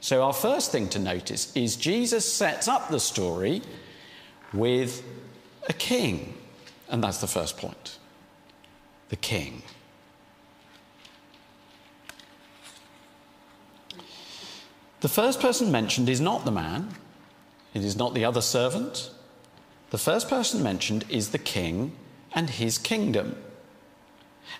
So, 0.00 0.22
our 0.22 0.32
first 0.32 0.72
thing 0.72 0.88
to 0.90 0.98
notice 0.98 1.54
is 1.56 1.76
Jesus 1.76 2.30
sets 2.30 2.68
up 2.68 2.90
the 2.90 3.00
story 3.00 3.62
with 4.52 5.02
a 5.68 5.72
king. 5.72 6.34
And 6.88 7.02
that's 7.02 7.20
the 7.20 7.26
first 7.26 7.56
point 7.56 7.98
the 9.08 9.16
king. 9.16 9.62
The 15.00 15.08
first 15.08 15.40
person 15.40 15.70
mentioned 15.70 16.08
is 16.08 16.20
not 16.20 16.44
the 16.44 16.50
man, 16.50 16.88
it 17.74 17.84
is 17.84 17.96
not 17.96 18.14
the 18.14 18.24
other 18.24 18.40
servant. 18.40 19.10
The 19.90 19.98
first 19.98 20.28
person 20.28 20.62
mentioned 20.62 21.04
is 21.08 21.30
the 21.30 21.38
king 21.38 21.92
and 22.34 22.50
his 22.50 22.78
kingdom. 22.78 23.36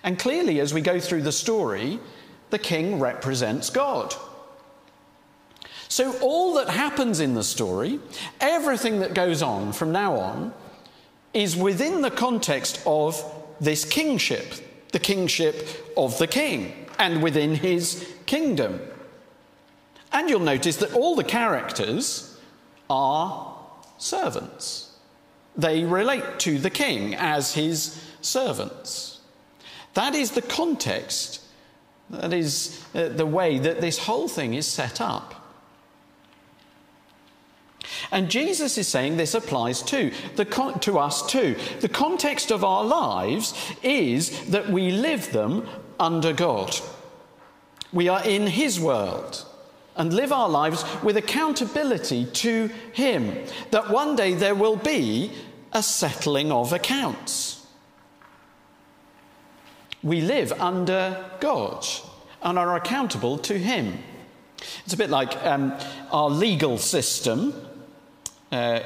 And 0.03 0.17
clearly, 0.17 0.59
as 0.59 0.73
we 0.73 0.81
go 0.81 0.99
through 0.99 1.23
the 1.23 1.31
story, 1.31 1.99
the 2.49 2.59
king 2.59 2.99
represents 2.99 3.69
God. 3.69 4.13
So, 5.87 6.17
all 6.19 6.55
that 6.55 6.69
happens 6.69 7.19
in 7.19 7.35
the 7.35 7.43
story, 7.43 7.99
everything 8.41 8.99
that 8.99 9.13
goes 9.13 9.41
on 9.41 9.71
from 9.71 9.91
now 9.91 10.15
on, 10.15 10.53
is 11.33 11.55
within 11.55 12.01
the 12.01 12.11
context 12.11 12.81
of 12.85 13.23
this 13.59 13.85
kingship, 13.85 14.55
the 14.91 14.99
kingship 14.99 15.93
of 15.95 16.17
the 16.17 16.27
king, 16.27 16.87
and 16.97 17.21
within 17.21 17.55
his 17.55 18.07
kingdom. 18.25 18.79
And 20.11 20.29
you'll 20.29 20.39
notice 20.39 20.77
that 20.77 20.93
all 20.93 21.15
the 21.15 21.23
characters 21.23 22.39
are 22.89 23.55
servants. 23.97 24.84
They 25.57 25.83
relate 25.83 26.39
to 26.39 26.57
the 26.57 26.69
king 26.69 27.15
as 27.15 27.53
his 27.53 28.01
servants. 28.21 29.19
That 29.93 30.13
is 30.13 30.31
the 30.31 30.41
context, 30.41 31.41
that 32.09 32.33
is 32.33 32.83
uh, 32.93 33.09
the 33.09 33.25
way 33.25 33.57
that 33.59 33.81
this 33.81 33.97
whole 33.99 34.27
thing 34.27 34.53
is 34.53 34.67
set 34.67 34.99
up. 34.99 35.45
And 38.11 38.29
Jesus 38.29 38.77
is 38.77 38.87
saying 38.87 39.17
this 39.17 39.33
applies 39.33 39.81
to, 39.83 40.11
the, 40.35 40.45
to 40.81 40.99
us 40.99 41.25
too. 41.25 41.55
The 41.79 41.89
context 41.89 42.51
of 42.51 42.63
our 42.63 42.83
lives 42.83 43.53
is 43.83 44.45
that 44.47 44.69
we 44.69 44.91
live 44.91 45.31
them 45.31 45.67
under 45.99 46.33
God. 46.33 46.75
We 47.93 48.09
are 48.09 48.23
in 48.23 48.47
His 48.47 48.79
world 48.79 49.45
and 49.95 50.13
live 50.13 50.31
our 50.31 50.49
lives 50.49 50.83
with 51.03 51.17
accountability 51.17 52.25
to 52.25 52.69
Him. 52.91 53.45
That 53.71 53.89
one 53.89 54.15
day 54.15 54.33
there 54.33 54.55
will 54.55 54.75
be 54.75 55.31
a 55.75 55.83
settling 55.83 56.53
of 56.53 56.71
accounts. 56.71 57.67
We 60.01 60.21
live 60.21 60.53
under 60.53 61.25
God 61.41 61.85
and 62.41 62.57
are 62.57 62.77
accountable 62.77 63.37
to 63.39 63.59
Him. 63.59 63.99
It's 64.85 64.93
a 64.93 64.97
bit 64.97 65.09
like 65.09 65.35
um, 65.43 65.73
our 66.11 66.29
legal 66.29 66.77
system. 66.77 67.53
Uh, 68.51 68.79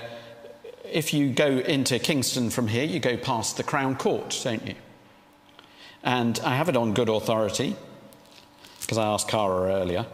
if 0.84 1.14
you 1.14 1.30
go 1.30 1.60
into 1.60 2.00
Kingston 2.00 2.50
from 2.50 2.68
here, 2.68 2.86
you 2.86 3.00
go 3.00 3.18
past 3.18 3.58
the 3.58 3.64
Crown 3.64 3.96
Court, 3.96 4.38
don't 4.44 4.66
you? 4.66 4.76
And 6.04 6.40
I 6.40 6.56
have 6.56 6.70
it 6.70 6.76
on 6.76 6.96
good 6.96 7.10
authority, 7.10 7.76
because 8.82 8.98
I 8.98 9.06
asked 9.06 9.28
Cara 9.28 9.72
earlier, 9.72 10.08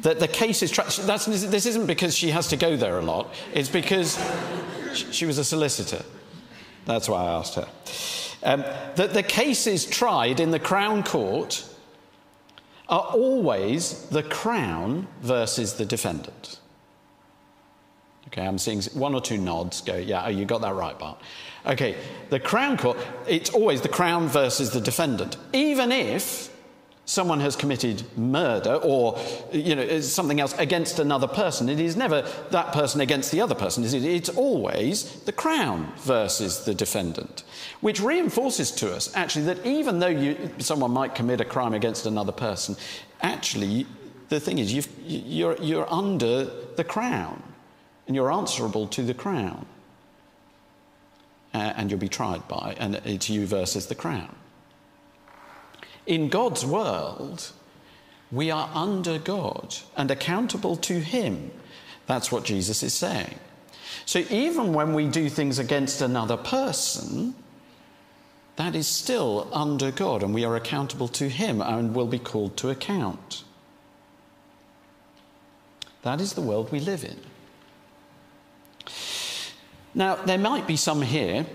that 0.00 0.20
the 0.20 0.28
case 0.28 0.62
is. 0.62 0.70
That's, 1.06 1.26
this 1.26 1.66
isn't 1.66 1.86
because 1.86 2.16
she 2.16 2.30
has 2.30 2.48
to 2.48 2.56
go 2.56 2.76
there 2.76 2.98
a 2.98 3.02
lot, 3.02 3.32
it's 3.52 3.68
because 3.68 4.18
she 4.92 5.26
was 5.26 5.38
a 5.38 5.44
solicitor. 5.44 6.04
That's 6.84 7.08
why 7.08 7.24
I 7.24 7.32
asked 7.32 7.54
her. 7.56 7.68
Um, 8.42 8.60
that 8.94 9.12
the 9.12 9.22
cases 9.22 9.84
tried 9.86 10.38
in 10.40 10.50
the 10.50 10.60
Crown 10.60 11.02
Court 11.02 11.64
are 12.88 13.00
always 13.00 14.08
the 14.08 14.22
Crown 14.22 15.08
versus 15.22 15.74
the 15.74 15.84
defendant. 15.84 16.60
Okay, 18.28 18.46
I'm 18.46 18.58
seeing 18.58 18.82
one 18.94 19.14
or 19.14 19.20
two 19.20 19.38
nods 19.38 19.80
go, 19.80 19.96
yeah, 19.96 20.24
oh, 20.26 20.28
you 20.28 20.44
got 20.44 20.60
that 20.60 20.74
right, 20.74 20.98
Bart. 20.98 21.20
Okay, 21.64 21.96
the 22.30 22.38
Crown 22.38 22.76
Court, 22.76 22.98
it's 23.26 23.50
always 23.50 23.80
the 23.80 23.88
Crown 23.88 24.28
versus 24.28 24.70
the 24.70 24.80
defendant. 24.80 25.36
Even 25.52 25.90
if 25.90 26.55
someone 27.06 27.38
has 27.38 27.54
committed 27.54 28.02
murder 28.18 28.74
or 28.82 29.18
you 29.52 29.76
know 29.76 30.00
something 30.00 30.40
else 30.40 30.54
against 30.58 30.98
another 30.98 31.28
person 31.28 31.68
it 31.68 31.78
is 31.78 31.96
never 31.96 32.22
that 32.50 32.72
person 32.72 33.00
against 33.00 33.30
the 33.30 33.40
other 33.40 33.54
person 33.54 33.84
is 33.84 33.94
it? 33.94 34.04
It's 34.04 34.28
always 34.28 35.20
the 35.20 35.32
crown 35.32 35.92
versus 35.98 36.64
the 36.64 36.74
defendant 36.74 37.44
which 37.80 38.00
reinforces 38.00 38.72
to 38.72 38.92
us 38.92 39.14
actually 39.14 39.44
that 39.46 39.64
even 39.64 40.00
though 40.00 40.08
you, 40.08 40.50
someone 40.58 40.90
might 40.90 41.14
commit 41.14 41.40
a 41.40 41.44
crime 41.44 41.74
against 41.74 42.06
another 42.06 42.32
person 42.32 42.76
actually 43.22 43.86
the 44.28 44.40
thing 44.40 44.58
is 44.58 44.74
you 44.74 44.82
you're, 45.06 45.56
you're 45.62 45.90
under 45.92 46.50
the 46.74 46.84
crown 46.84 47.40
and 48.08 48.16
you're 48.16 48.32
answerable 48.32 48.88
to 48.88 49.02
the 49.02 49.14
crown 49.14 49.64
uh, 51.54 51.72
and 51.76 51.88
you'll 51.88 52.00
be 52.00 52.08
tried 52.08 52.46
by 52.48 52.74
and 52.78 52.96
it's 53.04 53.30
you 53.30 53.46
versus 53.46 53.86
the 53.86 53.94
crown 53.94 54.34
in 56.06 56.28
God's 56.28 56.64
world, 56.64 57.52
we 58.30 58.50
are 58.50 58.70
under 58.74 59.18
God 59.18 59.76
and 59.96 60.10
accountable 60.10 60.76
to 60.76 61.00
Him. 61.00 61.50
That's 62.06 62.30
what 62.30 62.44
Jesus 62.44 62.82
is 62.82 62.94
saying. 62.94 63.34
So 64.04 64.20
even 64.30 64.72
when 64.72 64.94
we 64.94 65.08
do 65.08 65.28
things 65.28 65.58
against 65.58 66.00
another 66.00 66.36
person, 66.36 67.34
that 68.56 68.74
is 68.74 68.86
still 68.86 69.48
under 69.52 69.90
God 69.90 70.22
and 70.22 70.32
we 70.32 70.44
are 70.44 70.56
accountable 70.56 71.08
to 71.08 71.28
Him 71.28 71.60
and 71.60 71.94
will 71.94 72.06
be 72.06 72.18
called 72.18 72.56
to 72.58 72.70
account. 72.70 73.44
That 76.02 76.20
is 76.20 76.34
the 76.34 76.40
world 76.40 76.70
we 76.70 76.80
live 76.80 77.04
in. 77.04 77.18
Now, 79.94 80.14
there 80.14 80.38
might 80.38 80.66
be 80.66 80.76
some 80.76 81.02
here 81.02 81.46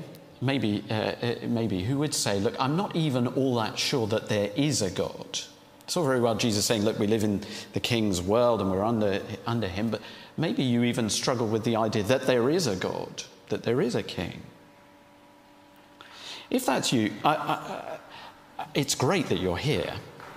maybe, 0.41 0.83
uh, 0.89 0.93
uh, 0.93 1.35
maybe 1.43 1.83
who 1.83 1.99
would 1.99 2.13
say, 2.13 2.39
Look, 2.39 2.55
I'm 2.59 2.75
not 2.75 2.95
even 2.95 3.27
all 3.27 3.55
that 3.55 3.77
sure 3.77 4.07
that 4.07 4.27
there 4.27 4.49
is 4.55 4.81
a 4.81 4.89
God. 4.89 5.39
It's 5.83 5.95
all 5.95 6.05
very 6.05 6.19
well 6.19 6.35
Jesus 6.35 6.65
saying, 6.65 6.83
Look, 6.83 6.99
we 6.99 7.07
live 7.07 7.23
in 7.23 7.41
the 7.73 7.79
king's 7.79 8.21
world 8.21 8.61
and 8.61 8.71
we're 8.71 8.83
under, 8.83 9.21
under 9.45 9.67
him, 9.67 9.89
but 9.89 10.01
maybe 10.37 10.63
you 10.63 10.83
even 10.83 11.09
struggle 11.09 11.47
with 11.47 11.63
the 11.63 11.75
idea 11.75 12.03
that 12.03 12.23
there 12.23 12.49
is 12.49 12.67
a 12.67 12.75
God, 12.75 13.23
that 13.49 13.63
there 13.63 13.81
is 13.81 13.95
a 13.95 14.03
king. 14.03 14.41
If 16.49 16.65
that's 16.65 16.91
you, 16.91 17.13
I, 17.23 17.35
I, 17.35 17.99
it's 18.73 18.95
great 18.95 19.27
that 19.27 19.39
you're 19.39 19.57
here. 19.57 19.93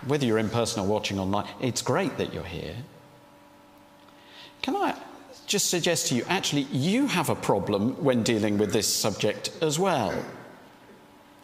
Whether 0.06 0.26
you're 0.26 0.38
in 0.38 0.50
person 0.50 0.82
or 0.82 0.86
watching 0.86 1.18
online, 1.18 1.48
it's 1.60 1.82
great 1.82 2.18
that 2.18 2.32
you're 2.32 2.44
here. 2.44 2.76
Can 4.62 4.76
I 4.76 4.94
just 5.46 5.70
suggest 5.70 6.08
to 6.08 6.14
you 6.14 6.24
actually, 6.28 6.62
you 6.72 7.06
have 7.06 7.28
a 7.28 7.34
problem 7.34 8.02
when 8.02 8.22
dealing 8.22 8.58
with 8.58 8.72
this 8.72 8.92
subject 8.92 9.50
as 9.60 9.78
well. 9.78 10.14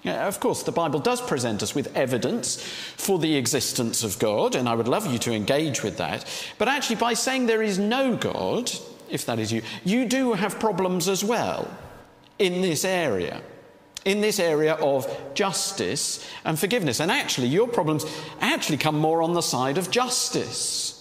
Yeah, 0.03 0.27
of 0.27 0.41
course, 0.41 0.63
the 0.63 0.73
Bible 0.73 0.99
does 0.99 1.21
present 1.21 1.63
us 1.63 1.75
with 1.75 1.95
evidence 1.95 2.63
for 2.97 3.19
the 3.19 3.37
existence 3.37 4.03
of 4.03 4.19
God, 4.19 4.55
and 4.55 4.67
I 4.69 4.75
would 4.75 4.89
love 4.89 5.07
you 5.13 5.19
to 5.19 5.33
engage 5.33 5.83
with 5.83 5.99
that. 5.99 6.25
But 6.57 6.69
actually, 6.69 6.97
by 6.97 7.13
saying 7.13 7.47
there 7.47 7.63
is 7.63 7.79
no 7.79 8.17
God, 8.17 8.73
if 9.11 9.27
that 9.27 9.39
is 9.39 9.53
you, 9.53 9.63
you 9.85 10.07
do 10.07 10.33
have 10.33 10.59
problems 10.59 11.07
as 11.07 11.23
well 11.23 11.71
in 12.39 12.63
this 12.63 12.85
area. 12.85 13.43
In 14.07 14.23
this 14.23 14.41
area 14.41 14.75
of 14.77 15.07
justice 15.35 16.27
and 16.47 16.59
forgiveness. 16.59 17.01
And 17.01 17.11
actually, 17.11 17.49
your 17.49 17.69
problems 17.69 18.07
actually 18.41 18.79
come 18.79 18.99
more 18.99 19.23
on 19.23 19.35
the 19.35 19.43
side 19.43 19.77
of 19.77 19.91
justice. 19.91 21.00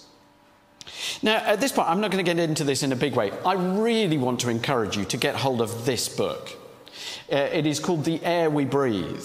Now, 1.22 1.36
at 1.36 1.60
this 1.60 1.72
point, 1.72 1.88
I'm 1.88 2.00
not 2.00 2.10
going 2.10 2.24
to 2.24 2.34
get 2.34 2.42
into 2.42 2.64
this 2.64 2.82
in 2.82 2.92
a 2.92 2.96
big 2.96 3.14
way. 3.14 3.32
I 3.44 3.54
really 3.54 4.18
want 4.18 4.40
to 4.40 4.50
encourage 4.50 4.96
you 4.96 5.04
to 5.06 5.16
get 5.16 5.34
hold 5.36 5.60
of 5.60 5.84
this 5.84 6.08
book. 6.08 6.50
Uh, 7.30 7.36
it 7.36 7.66
is 7.66 7.80
called 7.80 8.04
The 8.04 8.22
Air 8.24 8.50
We 8.50 8.64
Breathe. 8.64 9.24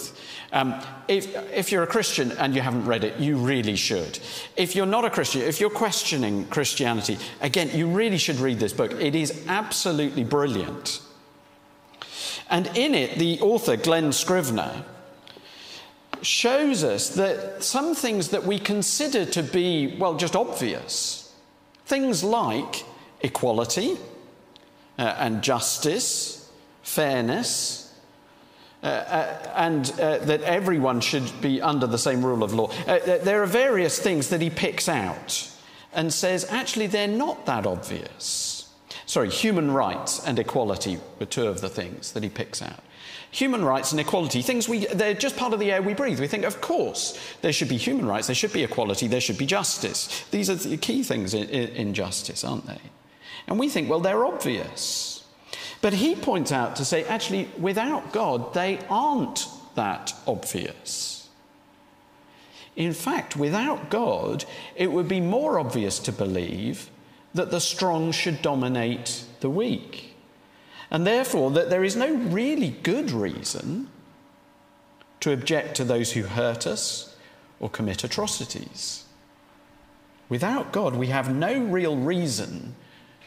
Um, 0.51 0.79
if, 1.07 1.35
if, 1.51 1.71
you're 1.71 1.83
a 1.83 1.87
Christian 1.87 2.31
and 2.33 2.55
you 2.55 2.61
haven't 2.61 2.85
read 2.85 3.03
it, 3.03 3.19
you 3.19 3.37
really 3.37 3.75
should. 3.75 4.19
If 4.55 4.75
you're 4.75 4.85
not 4.85 5.03
a 5.03 5.09
Christian, 5.09 5.41
if 5.41 5.59
you're 5.59 5.69
questioning 5.69 6.45
Christianity, 6.45 7.17
again, 7.41 7.71
you 7.73 7.87
really 7.87 8.17
should 8.17 8.37
read 8.37 8.59
this 8.59 8.71
book. 8.71 8.91
It 8.93 9.15
is 9.15 9.43
absolutely 9.47 10.23
brilliant. 10.23 11.01
And 12.49 12.67
in 12.77 12.93
it, 12.93 13.17
the 13.17 13.41
author, 13.41 13.75
Glen 13.75 14.13
Scrivener, 14.13 14.85
shows 16.21 16.83
us 16.83 17.09
that 17.15 17.63
some 17.63 17.95
things 17.95 18.29
that 18.29 18.45
we 18.45 18.59
consider 18.59 19.25
to 19.25 19.43
be, 19.43 19.97
well, 19.97 20.15
just 20.15 20.35
obvious, 20.35 21.24
Things 21.85 22.23
like 22.23 22.83
equality 23.21 23.97
uh, 24.97 25.15
and 25.17 25.41
justice, 25.41 26.51
fairness, 26.83 27.85
uh, 28.83 28.87
uh, 28.87 29.51
and 29.55 29.91
uh, 29.99 30.19
that 30.19 30.41
everyone 30.41 31.01
should 31.01 31.41
be 31.41 31.59
under 31.59 31.87
the 31.87 31.97
same 31.97 32.23
rule 32.23 32.43
of 32.43 32.53
law. 32.53 32.69
Uh, 32.85 32.99
there 33.23 33.41
are 33.41 33.47
various 33.47 33.97
things 33.97 34.29
that 34.29 34.41
he 34.41 34.49
picks 34.51 34.87
out 34.87 35.51
and 35.91 36.13
says 36.13 36.45
actually 36.49 36.85
they're 36.85 37.07
not 37.07 37.47
that 37.47 37.65
obvious. 37.65 38.71
Sorry, 39.07 39.29
human 39.29 39.71
rights 39.71 40.23
and 40.25 40.37
equality 40.37 40.99
were 41.19 41.25
two 41.25 41.47
of 41.47 41.61
the 41.61 41.69
things 41.69 42.11
that 42.11 42.21
he 42.21 42.29
picks 42.29 42.61
out. 42.61 42.83
Human 43.35 43.65
rights 43.65 43.91
and 43.91 43.99
equality, 43.99 44.41
things 44.41 44.69
we, 44.69 44.85
they're 44.85 45.13
just 45.13 45.35
part 45.35 45.51
of 45.51 45.59
the 45.59 45.69
air 45.69 45.81
we 45.81 45.93
breathe. 45.93 46.21
We 46.21 46.27
think, 46.27 46.45
of 46.45 46.61
course, 46.61 47.19
there 47.41 47.51
should 47.51 47.67
be 47.67 47.75
human 47.75 48.05
rights, 48.05 48.27
there 48.27 48.35
should 48.35 48.53
be 48.53 48.63
equality, 48.63 49.07
there 49.07 49.19
should 49.19 49.37
be 49.37 49.45
justice. 49.45 50.23
These 50.31 50.49
are 50.49 50.55
the 50.55 50.77
key 50.77 51.03
things 51.03 51.33
in, 51.33 51.49
in, 51.49 51.93
justice, 51.93 52.45
aren't 52.45 52.65
they? 52.65 52.79
And 53.47 53.59
we 53.59 53.67
think, 53.67 53.89
well, 53.89 53.99
they're 53.99 54.25
obvious. 54.25 55.25
But 55.81 55.91
he 55.91 56.15
points 56.15 56.53
out 56.53 56.77
to 56.77 56.85
say, 56.85 57.03
actually, 57.03 57.49
without 57.59 58.13
God, 58.13 58.53
they 58.53 58.79
aren't 58.89 59.49
that 59.75 60.13
obvious. 60.25 61.27
In 62.77 62.93
fact, 62.93 63.35
without 63.35 63.89
God, 63.89 64.45
it 64.77 64.93
would 64.93 65.09
be 65.09 65.19
more 65.19 65.59
obvious 65.59 65.99
to 65.99 66.13
believe 66.13 66.89
that 67.33 67.51
the 67.51 67.59
strong 67.59 68.13
should 68.13 68.41
dominate 68.41 69.25
the 69.41 69.49
weak 69.49 70.14
and 70.91 71.05
therefore 71.05 71.51
that 71.51 71.69
there 71.69 71.83
is 71.83 71.95
no 71.95 72.13
really 72.13 72.71
good 72.83 73.11
reason 73.11 73.89
to 75.19 75.31
object 75.31 75.75
to 75.75 75.83
those 75.83 76.13
who 76.13 76.23
hurt 76.23 76.67
us 76.67 77.15
or 77.59 77.69
commit 77.69 78.03
atrocities. 78.03 79.05
Without 80.29 80.71
God, 80.71 80.95
we 80.95 81.07
have 81.07 81.33
no 81.33 81.59
real 81.59 81.97
reason 81.97 82.75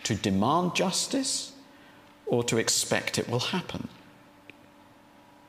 to 0.04 0.14
demand 0.14 0.74
justice 0.74 1.52
or 2.26 2.44
to 2.44 2.58
expect 2.58 3.18
it 3.18 3.28
will 3.28 3.40
happen. 3.40 3.88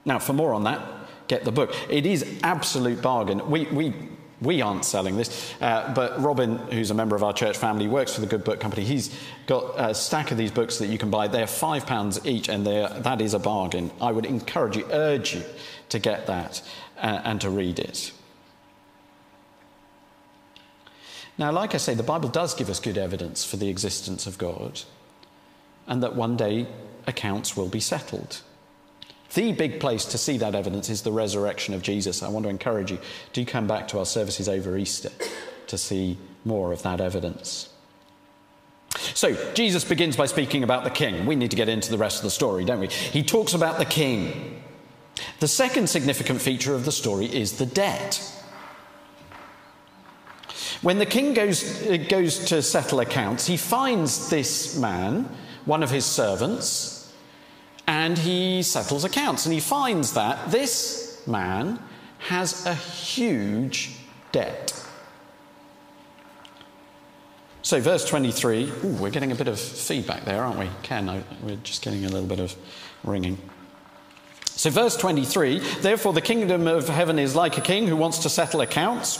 Now, 0.05 0.19
for 0.19 0.33
more 0.33 0.53
on 0.53 0.63
that, 0.63 0.81
get 1.27 1.43
the 1.43 1.51
book. 1.51 1.75
It 1.89 2.05
is 2.05 2.39
absolute 2.41 3.01
bargain. 3.01 3.49
We, 3.49 3.65
we 3.65 3.93
we 4.41 4.61
aren't 4.61 4.85
selling 4.85 5.17
this, 5.17 5.53
uh, 5.61 5.93
but 5.93 6.21
Robin, 6.21 6.57
who's 6.71 6.91
a 6.91 6.93
member 6.93 7.15
of 7.15 7.23
our 7.23 7.33
church 7.33 7.57
family, 7.57 7.87
works 7.87 8.15
for 8.15 8.21
the 8.21 8.27
Good 8.27 8.43
Book 8.43 8.59
Company. 8.59 8.85
He's 8.85 9.13
got 9.47 9.73
a 9.77 9.93
stack 9.93 10.31
of 10.31 10.37
these 10.37 10.51
books 10.51 10.77
that 10.79 10.87
you 10.87 10.97
can 10.97 11.09
buy. 11.09 11.27
They're 11.27 11.47
five 11.47 11.85
pounds 11.85 12.25
each, 12.25 12.47
and 12.49 12.65
that 12.65 13.21
is 13.21 13.33
a 13.33 13.39
bargain. 13.39 13.91
I 13.99 14.11
would 14.11 14.25
encourage 14.25 14.77
you, 14.77 14.85
urge 14.91 15.35
you 15.35 15.43
to 15.89 15.99
get 15.99 16.27
that 16.27 16.61
uh, 16.97 17.21
and 17.23 17.41
to 17.41 17.49
read 17.49 17.79
it. 17.79 18.11
Now, 21.37 21.51
like 21.51 21.73
I 21.73 21.77
say, 21.77 21.93
the 21.93 22.03
Bible 22.03 22.29
does 22.29 22.53
give 22.53 22.69
us 22.69 22.79
good 22.81 22.97
evidence 22.97 23.45
for 23.45 23.55
the 23.55 23.69
existence 23.69 24.27
of 24.27 24.37
God 24.37 24.81
and 25.87 26.03
that 26.03 26.15
one 26.15 26.37
day 26.37 26.67
accounts 27.07 27.57
will 27.57 27.67
be 27.67 27.79
settled. 27.79 28.41
The 29.33 29.51
big 29.53 29.79
place 29.79 30.05
to 30.05 30.17
see 30.17 30.37
that 30.39 30.55
evidence 30.55 30.89
is 30.89 31.03
the 31.03 31.11
resurrection 31.11 31.73
of 31.73 31.81
Jesus. 31.81 32.23
I 32.23 32.29
want 32.29 32.43
to 32.43 32.49
encourage 32.49 32.91
you 32.91 32.99
do 33.33 33.45
come 33.45 33.67
back 33.67 33.87
to 33.89 33.99
our 33.99 34.05
services 34.05 34.49
over 34.49 34.77
Easter 34.77 35.11
to 35.67 35.77
see 35.77 36.17
more 36.45 36.73
of 36.73 36.81
that 36.83 36.99
evidence. 36.99 37.69
So, 39.13 39.35
Jesus 39.53 39.83
begins 39.83 40.17
by 40.17 40.25
speaking 40.25 40.63
about 40.63 40.83
the 40.83 40.89
king. 40.89 41.25
We 41.27 41.35
need 41.35 41.51
to 41.51 41.57
get 41.57 41.69
into 41.69 41.91
the 41.91 41.97
rest 41.97 42.17
of 42.17 42.23
the 42.23 42.31
story, 42.31 42.65
don't 42.65 42.79
we? 42.79 42.87
He 42.87 43.21
talks 43.21 43.53
about 43.53 43.77
the 43.77 43.85
king. 43.85 44.63
The 45.39 45.47
second 45.47 45.89
significant 45.89 46.41
feature 46.41 46.73
of 46.73 46.85
the 46.85 46.91
story 46.91 47.25
is 47.25 47.57
the 47.57 47.65
debt. 47.65 48.35
When 50.81 50.97
the 50.97 51.05
king 51.05 51.33
goes, 51.33 51.85
uh, 51.87 51.97
goes 52.09 52.45
to 52.45 52.61
settle 52.61 52.99
accounts, 53.01 53.45
he 53.45 53.57
finds 53.57 54.29
this 54.29 54.77
man, 54.77 55.29
one 55.65 55.83
of 55.83 55.91
his 55.91 56.05
servants, 56.05 56.98
and 57.89 58.19
he 58.19 58.61
settles 58.61 59.03
accounts. 59.03 59.47
And 59.47 59.53
he 59.53 59.59
finds 59.59 60.13
that 60.13 60.51
this 60.51 61.23
man 61.25 61.79
has 62.19 62.63
a 62.67 62.75
huge 62.75 63.95
debt. 64.31 64.71
So, 67.63 67.81
verse 67.81 68.05
23, 68.05 68.71
ooh, 68.83 68.87
we're 68.89 69.09
getting 69.09 69.31
a 69.31 69.35
bit 69.35 69.47
of 69.47 69.59
feedback 69.59 70.23
there, 70.23 70.43
aren't 70.43 70.59
we? 70.59 70.69
Ken, 70.83 71.25
we're 71.41 71.55
just 71.57 71.81
getting 71.81 72.05
a 72.05 72.09
little 72.09 72.27
bit 72.27 72.39
of 72.39 72.55
ringing. 73.03 73.39
So, 74.59 74.69
verse 74.69 74.97
23 74.97 75.59
Therefore, 75.59 76.11
the 76.11 76.19
kingdom 76.19 76.67
of 76.67 76.89
heaven 76.89 77.17
is 77.17 77.33
like 77.33 77.57
a 77.57 77.61
king 77.61 77.87
who 77.87 77.95
wants 77.95 78.19
to 78.19 78.29
settle 78.29 78.59
accounts 78.59 79.17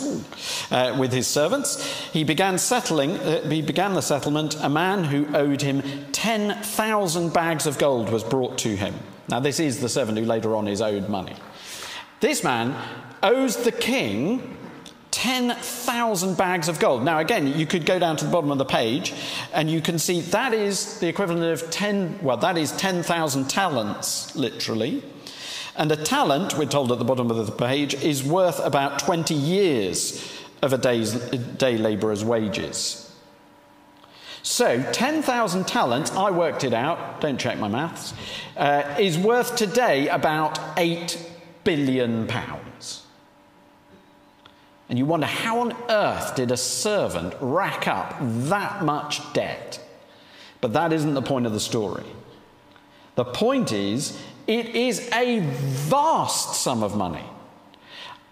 uh, 0.70 0.94
with 1.00 1.14
his 1.14 1.26
servants. 1.26 1.82
He 2.12 2.24
began 2.24 2.58
settling, 2.58 3.16
uh, 3.16 3.48
he 3.48 3.62
began 3.62 3.94
the 3.94 4.02
settlement. 4.02 4.62
A 4.62 4.68
man 4.68 5.04
who 5.04 5.34
owed 5.34 5.62
him 5.62 5.80
10,000 6.12 7.32
bags 7.32 7.66
of 7.66 7.78
gold 7.78 8.10
was 8.10 8.22
brought 8.22 8.58
to 8.58 8.76
him. 8.76 8.94
Now, 9.30 9.40
this 9.40 9.60
is 9.60 9.80
the 9.80 9.88
servant 9.88 10.18
who 10.18 10.26
later 10.26 10.54
on 10.54 10.68
is 10.68 10.82
owed 10.82 11.08
money. 11.08 11.36
This 12.20 12.44
man 12.44 12.76
owes 13.22 13.56
the 13.56 13.72
king 13.72 14.58
10,000 15.10 16.36
bags 16.36 16.68
of 16.68 16.78
gold. 16.78 17.02
Now, 17.02 17.18
again, 17.18 17.46
you 17.58 17.64
could 17.64 17.86
go 17.86 17.98
down 17.98 18.18
to 18.18 18.26
the 18.26 18.30
bottom 18.30 18.50
of 18.50 18.58
the 18.58 18.66
page 18.66 19.14
and 19.54 19.70
you 19.70 19.80
can 19.80 19.98
see 19.98 20.20
that 20.20 20.52
is 20.52 21.00
the 21.00 21.08
equivalent 21.08 21.44
of 21.44 21.70
10, 21.70 22.18
well, 22.20 22.36
that 22.36 22.58
is 22.58 22.72
10,000 22.72 23.48
talents, 23.48 24.36
literally. 24.36 25.02
And 25.80 25.90
a 25.90 25.96
talent, 25.96 26.58
we're 26.58 26.66
told 26.66 26.92
at 26.92 26.98
the 26.98 27.06
bottom 27.06 27.30
of 27.30 27.46
the 27.46 27.52
page, 27.52 27.94
is 27.94 28.22
worth 28.22 28.60
about 28.60 28.98
20 28.98 29.32
years 29.32 30.30
of 30.60 30.74
a 30.74 30.78
day's 30.78 31.14
day 31.14 31.78
labourer's 31.78 32.22
wages. 32.22 33.10
So, 34.42 34.82
10,000 34.92 35.66
talents, 35.66 36.10
I 36.10 36.32
worked 36.32 36.64
it 36.64 36.74
out, 36.74 37.22
don't 37.22 37.40
check 37.40 37.58
my 37.58 37.68
maths, 37.68 38.12
uh, 38.58 38.94
is 38.98 39.16
worth 39.16 39.56
today 39.56 40.08
about 40.08 40.60
8 40.76 41.18
billion 41.64 42.26
pounds. 42.26 43.06
And 44.90 44.98
you 44.98 45.06
wonder 45.06 45.26
how 45.26 45.60
on 45.60 45.74
earth 45.88 46.34
did 46.34 46.50
a 46.50 46.58
servant 46.58 47.32
rack 47.40 47.88
up 47.88 48.16
that 48.20 48.84
much 48.84 49.32
debt? 49.32 49.82
But 50.60 50.74
that 50.74 50.92
isn't 50.92 51.14
the 51.14 51.22
point 51.22 51.46
of 51.46 51.54
the 51.54 51.60
story. 51.60 52.04
The 53.14 53.24
point 53.24 53.72
is, 53.72 54.18
it 54.50 54.74
is 54.74 55.08
a 55.12 55.38
vast 55.38 56.60
sum 56.60 56.82
of 56.82 56.96
money, 56.96 57.22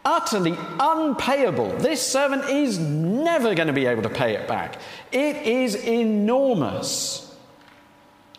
utterly 0.05 0.57
unpayable. 0.81 1.69
This 1.77 2.05
servant 2.05 2.51
is 2.51 2.77
never 2.77 3.55
going 3.55 3.69
to 3.69 3.73
be 3.73 3.87
able 3.87 4.03
to 4.03 4.11
pay 4.11 4.35
it 4.35 4.49
back. 4.49 4.81
It 5.13 5.37
is 5.47 5.77
enormous. 5.77 7.33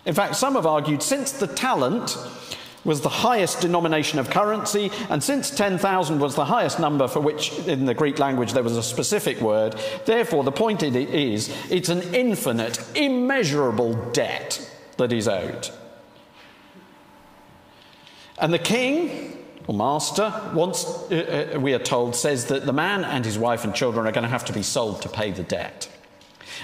In 0.05 0.13
fact, 0.13 0.35
some 0.35 0.55
have 0.55 0.65
argued 0.65 1.01
since 1.01 1.31
the 1.31 1.47
talent 1.47 2.17
was 2.83 2.99
the 2.99 3.07
highest 3.07 3.61
denomination 3.61 4.19
of 4.19 4.29
currency, 4.29 4.91
and 5.09 5.23
since 5.23 5.49
10,000 5.49 6.19
was 6.19 6.35
the 6.35 6.45
highest 6.45 6.81
number 6.81 7.07
for 7.07 7.21
which 7.21 7.59
in 7.59 7.85
the 7.85 7.93
Greek 7.93 8.19
language 8.19 8.51
there 8.51 8.63
was 8.63 8.75
a 8.75 8.83
specific 8.83 9.39
word, 9.39 9.79
therefore 10.05 10.43
the 10.43 10.51
point 10.51 10.83
is 10.83 11.49
it's 11.69 11.87
an 11.87 12.01
infinite, 12.13 12.77
immeasurable 12.97 13.93
debt 14.11 14.69
that 14.97 15.13
is 15.13 15.29
owed. 15.29 15.69
And 18.39 18.53
the 18.53 18.59
king, 18.59 19.37
or 19.67 19.75
master, 19.75 20.33
once 20.53 20.85
uh, 21.11 21.53
uh, 21.55 21.59
we 21.59 21.73
are 21.73 21.79
told, 21.79 22.15
says 22.15 22.45
that 22.45 22.65
the 22.65 22.73
man 22.73 23.03
and 23.03 23.25
his 23.25 23.37
wife 23.37 23.63
and 23.63 23.75
children 23.75 24.07
are 24.07 24.11
going 24.11 24.23
to 24.23 24.29
have 24.29 24.45
to 24.45 24.53
be 24.53 24.63
sold 24.63 25.01
to 25.01 25.09
pay 25.09 25.31
the 25.31 25.43
debt. 25.43 25.89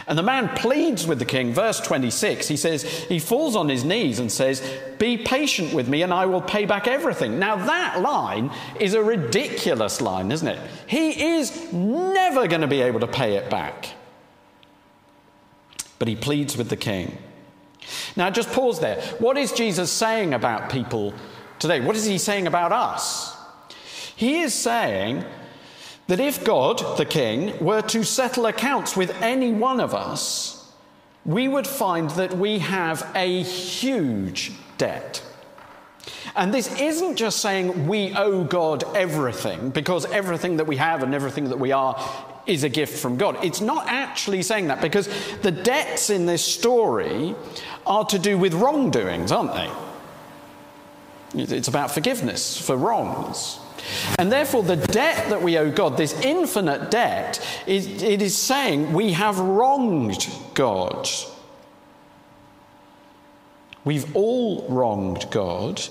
And 0.08 0.18
the 0.18 0.24
man 0.24 0.50
pleads 0.50 1.08
with 1.08 1.20
the 1.20 1.26
king. 1.26 1.54
Verse 1.54 1.80
26, 1.80 2.48
he 2.48 2.58
says, 2.58 2.84
he 2.84 3.20
falls 3.20 3.56
on 3.56 3.70
his 3.70 3.84
knees 3.84 4.20
and 4.20 4.32
says, 4.32 4.62
Be 5.00 5.18
patient 5.18 5.74
with 5.74 5.88
me 5.88 6.02
and 6.02 6.14
I 6.14 6.26
will 6.26 6.42
pay 6.42 6.66
back 6.66 6.88
everything. 6.88 7.40
Now, 7.40 7.56
that 7.56 8.02
line 8.02 8.52
is 8.80 8.94
a 8.94 9.04
ridiculous 9.04 10.02
line, 10.02 10.32
isn't 10.32 10.48
it? 10.48 10.60
He 10.88 11.38
is 11.38 11.72
never 11.72 12.48
going 12.48 12.62
to 12.62 12.68
be 12.68 12.82
able 12.82 13.00
to 13.00 13.08
pay 13.08 13.36
it 13.36 13.50
back. 13.50 13.90
But 15.98 16.08
he 16.08 16.16
pleads 16.16 16.58
with 16.58 16.70
the 16.70 16.78
king. 16.78 17.18
Now, 18.16 18.30
just 18.30 18.52
pause 18.52 18.80
there. 18.80 19.02
What 19.20 19.38
is 19.38 19.52
Jesus 19.52 19.92
saying 19.92 20.34
about 20.34 20.70
people 20.70 21.14
today. 21.60 21.80
What 21.82 21.96
is 21.96 22.06
he 22.06 22.18
saying 22.18 22.48
about 22.48 22.72
us? 22.72 23.36
He 24.16 24.42
is 24.42 24.54
saying 24.54 25.26
that 26.08 26.20
if 26.20 26.44
God, 26.44 26.98
the 26.98 27.06
King, 27.06 27.58
were 27.64 27.82
to 27.84 28.04
settle 28.04 28.46
accounts 28.46 28.96
with 28.96 29.20
any 29.22 29.52
one 29.52 29.80
of 29.80 29.94
us, 29.94 30.72
we 31.26 31.48
would 31.48 31.66
find 31.66 32.12
that 32.12 32.38
we 32.38 32.60
have 32.60 33.10
a 33.16 33.42
huge 33.42 34.52
debt. 34.78 35.24
And 36.36 36.54
this 36.54 36.80
isn't 36.80 37.16
just 37.16 37.40
saying 37.40 37.88
we 37.88 38.14
owe 38.14 38.44
God 38.44 38.84
everything, 38.96 39.72
because 39.72 40.06
everything 40.06 40.58
that 40.58 40.68
we 40.68 40.78
have 40.78 41.02
and 41.02 41.16
everything 41.16 41.46
that 41.46 41.60
we 41.60 41.72
are 41.72 42.00
is 42.46 42.64
a 42.64 42.70
gift 42.70 43.00
from 43.00 43.18
God. 43.18 43.44
It's 43.44 43.62
not 43.62 43.88
actually 43.88 44.44
saying 44.44 44.68
that, 44.68 44.82
because 44.82 45.10
the 45.42 45.52
debts 45.52 46.12
in 46.12 46.28
this 46.28 46.44
story 46.44 47.34
are 47.88 48.06
to 48.06 48.20
do 48.20 48.38
with 48.38 48.54
wrongdoings, 48.54 49.32
aren't 49.32 49.54
they? 49.54 49.72
It's 51.36 51.68
about 51.68 51.92
forgiveness 51.92 52.60
for 52.60 52.78
wrongs. 52.78 53.60
And 54.18 54.32
therefore, 54.32 54.64
the 54.64 54.78
debt 54.78 55.30
that 55.30 55.42
we 55.42 55.58
owe 55.58 55.72
God, 55.72 55.98
this 55.98 56.14
infinite 56.22 56.90
debt, 56.90 57.46
is, 57.68 58.02
it 58.02 58.22
is 58.22 58.36
saying 58.36 58.94
we 58.94 59.14
have 59.14 59.38
wronged 59.38 60.28
God. 60.54 61.08
We've 63.84 64.16
all 64.16 64.66
wronged 64.68 65.28
God 65.30 65.82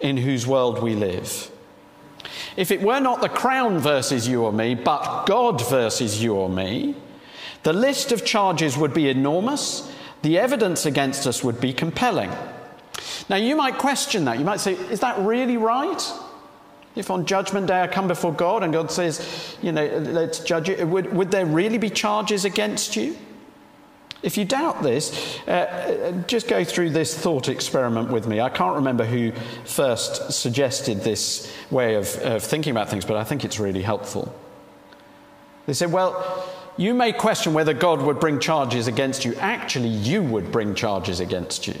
in 0.00 0.16
whose 0.16 0.46
world 0.46 0.82
we 0.82 0.94
live. 0.94 1.50
If 2.56 2.70
it 2.70 2.80
were 2.80 3.00
not 3.00 3.20
the 3.20 3.28
crown 3.28 3.78
versus 3.78 4.28
you 4.28 4.44
or 4.44 4.52
me, 4.52 4.74
but 4.74 5.26
God 5.26 5.66
versus 5.68 6.22
you 6.22 6.34
or 6.34 6.48
me, 6.48 6.94
the 7.64 7.72
list 7.72 8.12
of 8.12 8.24
charges 8.24 8.76
would 8.76 8.94
be 8.94 9.08
enormous, 9.08 9.90
the 10.22 10.38
evidence 10.38 10.86
against 10.86 11.26
us 11.26 11.42
would 11.42 11.60
be 11.60 11.72
compelling. 11.72 12.30
Now, 13.28 13.36
you 13.36 13.56
might 13.56 13.78
question 13.78 14.24
that. 14.26 14.38
You 14.38 14.44
might 14.44 14.60
say, 14.60 14.74
is 14.74 15.00
that 15.00 15.18
really 15.18 15.56
right? 15.56 16.02
If 16.96 17.10
on 17.10 17.26
Judgment 17.26 17.66
Day 17.66 17.80
I 17.82 17.86
come 17.86 18.06
before 18.06 18.32
God 18.32 18.62
and 18.62 18.72
God 18.72 18.90
says, 18.90 19.56
you 19.62 19.72
know, 19.72 19.86
let's 19.98 20.38
judge 20.38 20.68
you, 20.68 20.86
would, 20.86 21.12
would 21.12 21.30
there 21.30 21.46
really 21.46 21.78
be 21.78 21.90
charges 21.90 22.44
against 22.44 22.96
you? 22.96 23.16
If 24.22 24.38
you 24.38 24.46
doubt 24.46 24.82
this, 24.82 25.38
uh, 25.46 25.50
uh, 25.50 26.12
just 26.26 26.48
go 26.48 26.64
through 26.64 26.90
this 26.90 27.16
thought 27.16 27.48
experiment 27.48 28.10
with 28.10 28.26
me. 28.26 28.40
I 28.40 28.48
can't 28.48 28.76
remember 28.76 29.04
who 29.04 29.32
first 29.64 30.32
suggested 30.32 31.02
this 31.02 31.54
way 31.70 31.96
of, 31.96 32.08
of 32.18 32.42
thinking 32.42 32.70
about 32.70 32.88
things, 32.88 33.04
but 33.04 33.16
I 33.16 33.24
think 33.24 33.44
it's 33.44 33.60
really 33.60 33.82
helpful. 33.82 34.34
They 35.66 35.74
said, 35.74 35.92
well, 35.92 36.48
you 36.78 36.94
may 36.94 37.12
question 37.12 37.52
whether 37.52 37.74
God 37.74 38.00
would 38.02 38.18
bring 38.18 38.40
charges 38.40 38.86
against 38.86 39.24
you. 39.24 39.34
Actually, 39.36 39.90
you 39.90 40.22
would 40.22 40.50
bring 40.50 40.74
charges 40.74 41.20
against 41.20 41.66
you. 41.66 41.74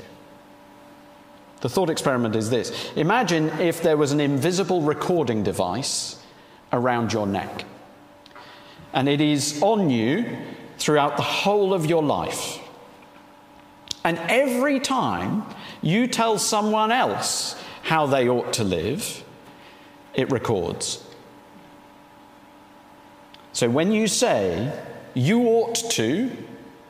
The 1.64 1.70
thought 1.70 1.88
experiment 1.88 2.36
is 2.36 2.50
this 2.50 2.92
Imagine 2.94 3.48
if 3.58 3.82
there 3.82 3.96
was 3.96 4.12
an 4.12 4.20
invisible 4.20 4.82
recording 4.82 5.42
device 5.42 6.22
around 6.74 7.10
your 7.10 7.26
neck, 7.26 7.64
and 8.92 9.08
it 9.08 9.22
is 9.22 9.62
on 9.62 9.88
you 9.88 10.36
throughout 10.76 11.16
the 11.16 11.22
whole 11.22 11.72
of 11.72 11.86
your 11.86 12.02
life. 12.02 12.58
And 14.04 14.18
every 14.28 14.78
time 14.78 15.44
you 15.80 16.06
tell 16.06 16.36
someone 16.36 16.92
else 16.92 17.56
how 17.80 18.04
they 18.04 18.28
ought 18.28 18.52
to 18.52 18.64
live, 18.64 19.24
it 20.12 20.30
records. 20.30 21.02
So 23.54 23.70
when 23.70 23.90
you 23.90 24.06
say, 24.06 24.70
you 25.14 25.40
ought 25.44 25.76
to, 25.92 26.30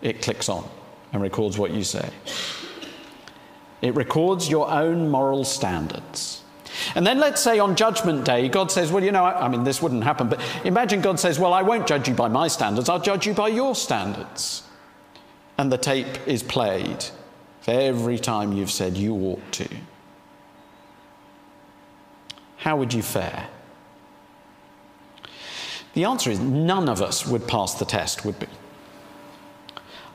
it 0.02 0.20
clicks 0.20 0.48
on 0.48 0.68
and 1.12 1.22
records 1.22 1.58
what 1.58 1.70
you 1.70 1.84
say. 1.84 2.10
It 3.85 3.94
records 3.94 4.49
your 4.49 4.70
own 4.70 5.11
moral 5.11 5.44
standards. 5.44 6.42
And 6.94 7.07
then 7.07 7.18
let's 7.18 7.42
say 7.42 7.59
on 7.59 7.77
Judgment 7.77 8.25
Day, 8.25 8.49
God 8.49 8.73
says, 8.73 8.90
Well, 8.90 9.05
you 9.05 9.12
know, 9.12 9.23
I, 9.23 9.44
I, 9.44 9.49
mean, 9.49 9.62
this 9.62 9.83
wouldn't 9.83 10.05
happen, 10.05 10.31
but 10.31 10.40
imagine 10.64 11.03
God 11.03 11.20
says, 11.20 11.38
Well, 11.38 11.53
I 11.53 11.61
won't 11.61 11.87
judge 11.87 12.09
you 12.09 12.14
by 12.14 12.29
my 12.29 12.49
standards, 12.49 12.88
I'll 12.88 12.99
judge 12.99 13.27
you 13.27 13.35
by 13.35 13.49
your 13.49 13.75
standards. 13.75 14.62
And 15.59 15.70
the 15.70 15.77
tape 15.77 16.27
is 16.27 16.42
played 16.42 17.05
for 17.61 17.73
every 17.73 18.18
time 18.18 18.55
you've 18.55 18.70
said 18.70 18.97
you 18.97 19.14
ought 19.14 19.53
to. 19.53 19.68
How 22.57 22.79
would 22.79 22.94
you 22.94 23.03
fare? 23.03 23.49
The 25.92 26.05
answer 26.05 26.31
is 26.31 26.40
none 26.40 26.88
of 26.88 27.03
us 27.03 27.27
would 27.27 27.47
pass 27.47 27.75
the 27.75 27.85
test, 27.85 28.25
would 28.25 28.40
we? 28.40 28.47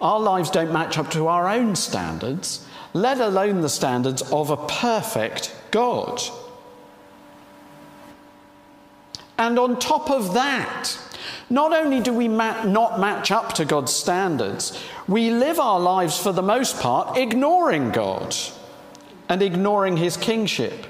Our 0.02 0.20
lives 0.20 0.50
don't 0.50 0.74
match 0.74 0.98
up 0.98 1.12
to 1.12 1.28
our 1.28 1.48
own 1.48 1.76
standards, 1.76 2.66
let 2.94 3.20
alone 3.20 3.62
the 3.62 3.70
standards 3.70 4.22
of 4.32 4.50
a 4.50 4.58
perfect 4.58 5.56
God. 5.72 6.22
And 9.38 9.58
on 9.58 9.80
top 9.80 10.10
of 10.10 10.34
that, 10.34 10.98
not 11.50 11.74
only 11.74 12.00
do 12.00 12.14
we 12.14 12.28
not 12.28 13.00
match 13.00 13.32
up 13.32 13.54
to 13.54 13.66
God's 13.66 13.94
standards, 13.94 14.78
we 15.08 15.32
live 15.32 15.60
our 15.60 15.80
lives 15.80 16.20
for 16.22 16.32
the 16.32 16.42
most 16.42 16.80
part 16.80 17.18
ignoring 17.18 17.92
God 17.92 18.36
and 19.30 19.42
ignoring 19.42 19.98
his 19.98 20.18
kingship. 20.18 20.86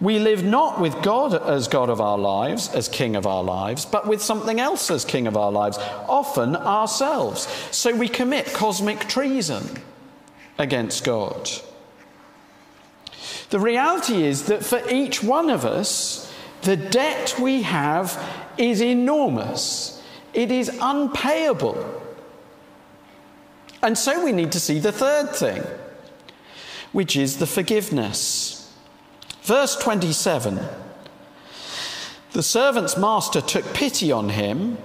We 0.00 0.18
live 0.18 0.42
not 0.42 0.80
with 0.80 1.00
God 1.02 1.34
as 1.34 1.68
God 1.68 1.88
of 1.88 2.00
our 2.00 2.18
lives, 2.18 2.68
as 2.74 2.88
King 2.88 3.14
of 3.14 3.26
our 3.26 3.44
lives, 3.44 3.86
but 3.86 4.08
with 4.08 4.20
something 4.20 4.58
else 4.58 4.90
as 4.90 5.04
King 5.04 5.28
of 5.28 5.36
our 5.36 5.52
lives, 5.52 5.78
often 6.08 6.56
ourselves. 6.56 7.46
So 7.70 7.94
we 7.94 8.08
commit 8.08 8.46
cosmic 8.46 9.00
treason 9.00 9.80
against 10.58 11.04
God. 11.04 11.50
The 13.50 13.60
reality 13.60 14.24
is 14.24 14.44
that 14.44 14.64
for 14.64 14.80
each 14.88 15.22
one 15.22 15.50
of 15.50 15.64
us, 15.64 16.32
the 16.62 16.76
debt 16.76 17.34
we 17.40 17.62
have 17.62 18.18
is 18.56 18.80
enormous, 18.80 20.02
it 20.32 20.50
is 20.50 20.70
unpayable. 20.80 22.00
And 23.82 23.98
so 23.98 24.24
we 24.24 24.32
need 24.32 24.52
to 24.52 24.60
see 24.60 24.78
the 24.78 24.92
third 24.92 25.34
thing, 25.34 25.64
which 26.92 27.16
is 27.16 27.38
the 27.38 27.46
forgiveness. 27.46 28.72
Verse 29.42 29.76
27 29.76 30.60
The 32.30 32.42
servant's 32.42 32.96
master 32.96 33.40
took 33.40 33.74
pity 33.74 34.12
on 34.12 34.28
him, 34.30 34.78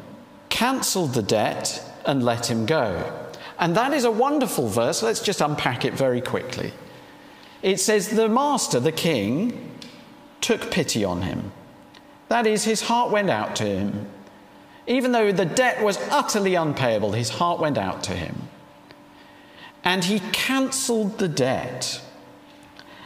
cancelled 0.49 1.13
the 1.13 1.21
debt, 1.21 1.83
and 2.05 2.23
let 2.23 2.49
him 2.49 2.65
go. 2.65 3.26
And 3.59 3.75
that 3.75 3.93
is 3.93 4.03
a 4.03 4.11
wonderful 4.11 4.67
verse. 4.67 5.01
Let's 5.01 5.21
just 5.21 5.41
unpack 5.41 5.83
it 5.85 5.93
very 5.93 6.21
quickly. 6.21 6.73
It 7.61 7.79
says, 7.79 8.09
The 8.09 8.29
master, 8.29 8.79
the 8.79 8.91
king, 8.91 9.71
took 10.41 10.69
pity 10.69 11.03
on 11.03 11.23
him. 11.23 11.51
That 12.29 12.45
is, 12.45 12.65
his 12.65 12.81
heart 12.81 13.11
went 13.11 13.29
out 13.29 13.55
to 13.57 13.63
him. 13.63 14.07
Even 14.85 15.11
though 15.11 15.31
the 15.31 15.45
debt 15.45 15.83
was 15.83 15.97
utterly 16.09 16.55
unpayable, 16.55 17.11
his 17.11 17.29
heart 17.29 17.59
went 17.59 17.77
out 17.77 18.03
to 18.03 18.13
him. 18.13 18.47
And 19.83 20.03
he 20.03 20.19
cancelled 20.31 21.17
the 21.17 21.27
debt. 21.27 22.01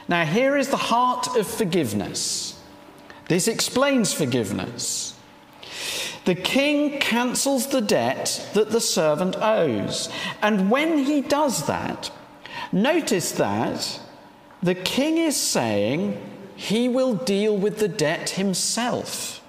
Now, 0.07 0.25
here 0.25 0.57
is 0.57 0.69
the 0.69 0.77
heart 0.77 1.35
of 1.37 1.47
forgiveness. 1.47 2.59
This 3.27 3.47
explains 3.47 4.13
forgiveness. 4.13 5.15
The 6.25 6.35
king 6.35 6.99
cancels 6.99 7.67
the 7.67 7.81
debt 7.81 8.49
that 8.53 8.69
the 8.69 8.81
servant 8.81 9.35
owes. 9.37 10.09
And 10.41 10.69
when 10.69 10.99
he 10.99 11.21
does 11.21 11.65
that, 11.65 12.11
notice 12.71 13.31
that 13.33 13.99
the 14.61 14.75
king 14.75 15.17
is 15.17 15.35
saying 15.35 16.21
he 16.55 16.87
will 16.87 17.15
deal 17.15 17.57
with 17.57 17.79
the 17.79 17.87
debt 17.87 18.31
himself. 18.31 19.43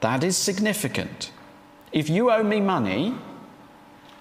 That 0.00 0.24
is 0.24 0.36
significant. 0.36 1.30
If 1.92 2.08
you 2.08 2.30
owe 2.30 2.42
me 2.42 2.60
money 2.60 3.14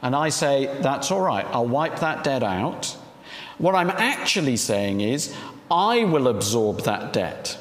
and 0.02 0.16
I 0.16 0.30
say, 0.30 0.66
that's 0.82 1.10
all 1.12 1.22
right, 1.22 1.46
I'll 1.52 1.68
wipe 1.68 2.00
that 2.00 2.24
debt 2.24 2.44
out, 2.44 2.98
what 3.58 3.76
I'm 3.76 3.90
actually 3.90 4.58
saying 4.58 5.02
is, 5.02 5.34
I 5.72 6.04
will 6.04 6.28
absorb 6.28 6.82
that 6.82 7.14
debt. 7.14 7.60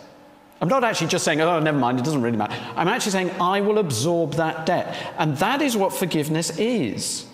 I'm 0.61 0.69
not 0.69 0.85
actually 0.85 1.09
just 1.09 1.25
saying, 1.25 1.41
oh, 1.41 1.61
never 1.61 1.79
mind, 1.79 1.99
it 1.99 2.05
doesn't 2.05 2.23
really 2.23 2.37
matter. 2.37 2.57
I'm 2.77 2.89
actually 2.89 3.13
saying, 3.13 3.31
I 3.41 3.61
will 3.61 3.79
absorb 3.79 4.35
that 4.35 4.65
debt. 4.65 4.97
And 5.19 5.37
that 5.39 5.61
is 5.61 5.77
what 5.77 5.93
forgiveness 5.93 6.59
is. 6.59 7.27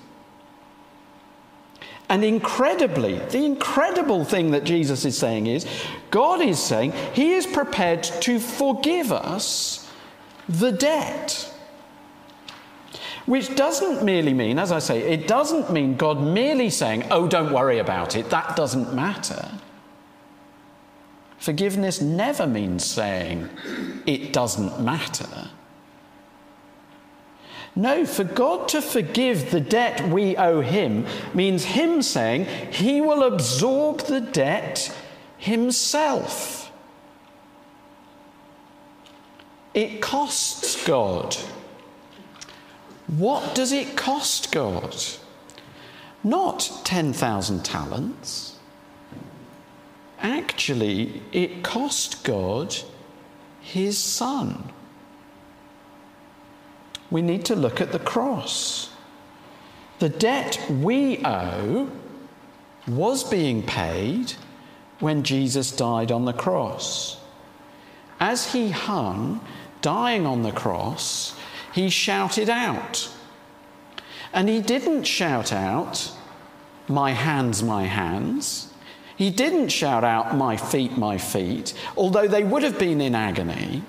And 2.08 2.24
incredibly, 2.24 3.18
the 3.18 3.44
incredible 3.44 4.24
thing 4.24 4.50
that 4.50 4.64
Jesus 4.64 5.04
is 5.04 5.16
saying 5.16 5.46
is, 5.46 5.66
God 6.10 6.42
is 6.42 6.58
saying 6.58 6.92
He 7.14 7.32
is 7.32 7.46
prepared 7.46 8.02
to 8.02 8.38
forgive 8.38 9.12
us 9.12 9.90
the 10.48 10.72
debt. 10.72 11.48
Which 13.24 13.54
doesn't 13.54 14.04
merely 14.04 14.34
mean, 14.34 14.58
as 14.58 14.72
I 14.72 14.80
say, 14.80 15.00
it 15.12 15.28
doesn't 15.28 15.72
mean 15.72 15.96
God 15.96 16.20
merely 16.20 16.70
saying, 16.70 17.04
oh, 17.10 17.28
don't 17.28 17.52
worry 17.52 17.78
about 17.78 18.16
it, 18.16 18.30
that 18.30 18.56
doesn't 18.56 18.92
matter. 18.92 19.48
Forgiveness 21.42 22.00
never 22.00 22.46
means 22.46 22.84
saying, 22.84 23.48
it 24.06 24.32
doesn't 24.32 24.80
matter. 24.80 25.50
No, 27.74 28.06
for 28.06 28.24
God 28.24 28.68
to 28.68 28.80
forgive 28.80 29.50
the 29.50 29.60
debt 29.60 30.08
we 30.08 30.36
owe 30.36 30.60
Him 30.60 31.06
means 31.34 31.64
Him 31.64 32.02
saying 32.02 32.44
He 32.72 33.00
will 33.00 33.22
absorb 33.22 34.02
the 34.02 34.20
debt 34.20 34.96
Himself. 35.36 36.70
It 39.74 40.00
costs 40.00 40.86
God 40.86 41.36
what 43.18 43.54
does 43.54 43.72
it 43.72 43.96
cost 43.96 44.52
God? 44.52 44.96
Not 46.24 46.80
10,000 46.84 47.64
talents. 47.64 48.51
Actually, 50.22 51.20
it 51.32 51.64
cost 51.64 52.22
God 52.22 52.76
his 53.60 53.98
son. 53.98 54.72
We 57.10 57.22
need 57.22 57.44
to 57.46 57.56
look 57.56 57.80
at 57.80 57.92
the 57.92 57.98
cross. 57.98 58.90
The 59.98 60.08
debt 60.08 60.64
we 60.70 61.22
owe 61.24 61.90
was 62.86 63.24
being 63.24 63.62
paid 63.62 64.34
when 65.00 65.24
Jesus 65.24 65.72
died 65.72 66.10
on 66.10 66.24
the 66.24 66.32
cross. 66.32 67.18
As 68.20 68.52
he 68.52 68.70
hung, 68.70 69.44
dying 69.80 70.24
on 70.26 70.42
the 70.42 70.52
cross, 70.52 71.36
he 71.74 71.90
shouted 71.90 72.48
out. 72.48 73.10
And 74.32 74.48
he 74.48 74.60
didn't 74.60 75.04
shout 75.04 75.52
out, 75.52 76.12
My 76.88 77.10
hands, 77.10 77.62
my 77.62 77.84
hands. 77.84 78.71
He 79.22 79.30
didn't 79.30 79.68
shout 79.68 80.02
out, 80.02 80.36
My 80.36 80.56
feet, 80.56 80.98
my 80.98 81.16
feet, 81.16 81.74
although 81.96 82.26
they 82.26 82.42
would 82.42 82.64
have 82.64 82.76
been 82.76 83.00
in 83.00 83.14
agony. 83.14 83.84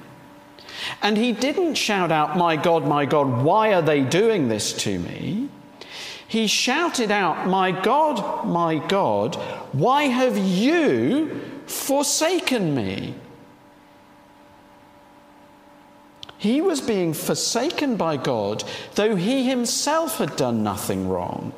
And 1.01 1.17
he 1.17 1.31
didn't 1.31 1.73
shout 1.73 2.11
out, 2.11 2.37
My 2.37 2.55
God, 2.55 2.87
my 2.87 3.05
God, 3.05 3.41
why 3.43 3.73
are 3.73 3.81
they 3.81 4.01
doing 4.01 4.47
this 4.47 4.73
to 4.83 4.99
me? 4.99 5.49
He 6.27 6.45
shouted 6.45 7.09
out, 7.09 7.47
My 7.47 7.71
God, 7.71 8.45
my 8.45 8.77
God, 8.77 9.33
why 9.71 10.03
have 10.03 10.37
you 10.37 11.41
forsaken 11.65 12.75
me? 12.75 13.15
He 16.37 16.61
was 16.61 16.79
being 16.79 17.15
forsaken 17.15 17.97
by 17.97 18.17
God, 18.17 18.63
though 18.93 19.15
he 19.15 19.49
himself 19.49 20.19
had 20.19 20.35
done 20.35 20.61
nothing 20.61 21.09
wrong. 21.09 21.53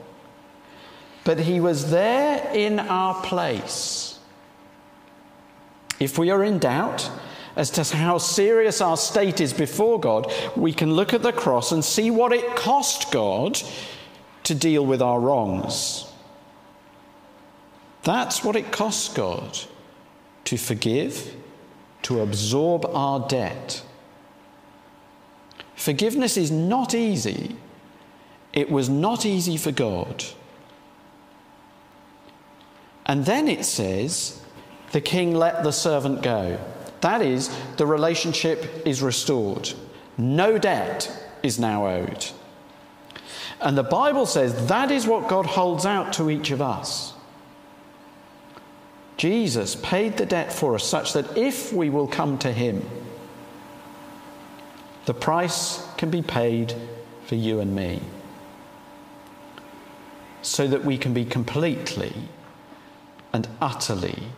But 1.25 1.39
he 1.39 1.59
was 1.59 1.91
there 1.91 2.49
in 2.53 2.79
our 2.79 3.21
place. 3.21 4.19
If 5.99 6.17
we 6.17 6.29
are 6.29 6.43
in 6.43 6.59
doubt 6.59 7.09
as 7.55 7.69
to 7.71 7.83
how 7.95 8.19
serious 8.19 8.79
our 8.79 8.95
state 8.95 9.41
is 9.41 9.51
before 9.51 9.99
God, 9.99 10.31
we 10.55 10.71
can 10.71 10.93
look 10.93 11.13
at 11.13 11.23
the 11.23 11.33
cross 11.33 11.71
and 11.71 11.83
see 11.83 12.11
what 12.11 12.31
it 12.31 12.55
cost 12.55 13.11
God 13.11 13.59
to 14.43 14.53
deal 14.53 14.85
with 14.85 15.01
our 15.01 15.19
wrongs. 15.19 16.05
That's 18.03 18.43
what 18.43 18.55
it 18.55 18.71
costs 18.71 19.11
God 19.11 19.57
to 20.43 20.57
forgive, 20.57 21.35
to 22.03 22.19
absorb 22.19 22.85
our 22.85 23.27
debt. 23.27 23.83
Forgiveness 25.75 26.37
is 26.37 26.51
not 26.51 26.93
easy. 26.93 27.55
It 28.53 28.69
was 28.69 28.89
not 28.89 29.25
easy 29.25 29.57
for 29.57 29.71
God. 29.71 30.23
And 33.05 33.25
then 33.25 33.47
it 33.47 33.65
says, 33.65 34.41
the 34.91 35.01
king 35.01 35.35
let 35.35 35.63
the 35.63 35.71
servant 35.71 36.21
go. 36.21 36.59
That 37.01 37.21
is, 37.21 37.55
the 37.77 37.85
relationship 37.85 38.85
is 38.85 39.01
restored. 39.01 39.71
No 40.17 40.57
debt 40.57 41.11
is 41.43 41.59
now 41.59 41.87
owed. 41.87 42.25
And 43.61 43.77
the 43.77 43.83
Bible 43.83 44.25
says 44.25 44.67
that 44.67 44.91
is 44.91 45.07
what 45.07 45.27
God 45.27 45.45
holds 45.45 45.85
out 45.85 46.13
to 46.13 46.29
each 46.29 46.51
of 46.51 46.61
us. 46.61 47.13
Jesus 49.17 49.75
paid 49.75 50.17
the 50.17 50.25
debt 50.25 50.51
for 50.51 50.75
us 50.75 50.83
such 50.83 51.13
that 51.13 51.37
if 51.37 51.71
we 51.71 51.89
will 51.89 52.07
come 52.07 52.37
to 52.39 52.51
Him, 52.51 52.85
the 55.05 55.13
price 55.13 55.85
can 55.97 56.09
be 56.09 56.21
paid 56.21 56.73
for 57.25 57.35
you 57.35 57.59
and 57.59 57.75
me 57.75 58.01
so 60.41 60.67
that 60.67 60.83
we 60.83 60.97
can 60.97 61.13
be 61.13 61.25
completely 61.25 62.13
and 63.35 63.49
utterly 63.59 64.29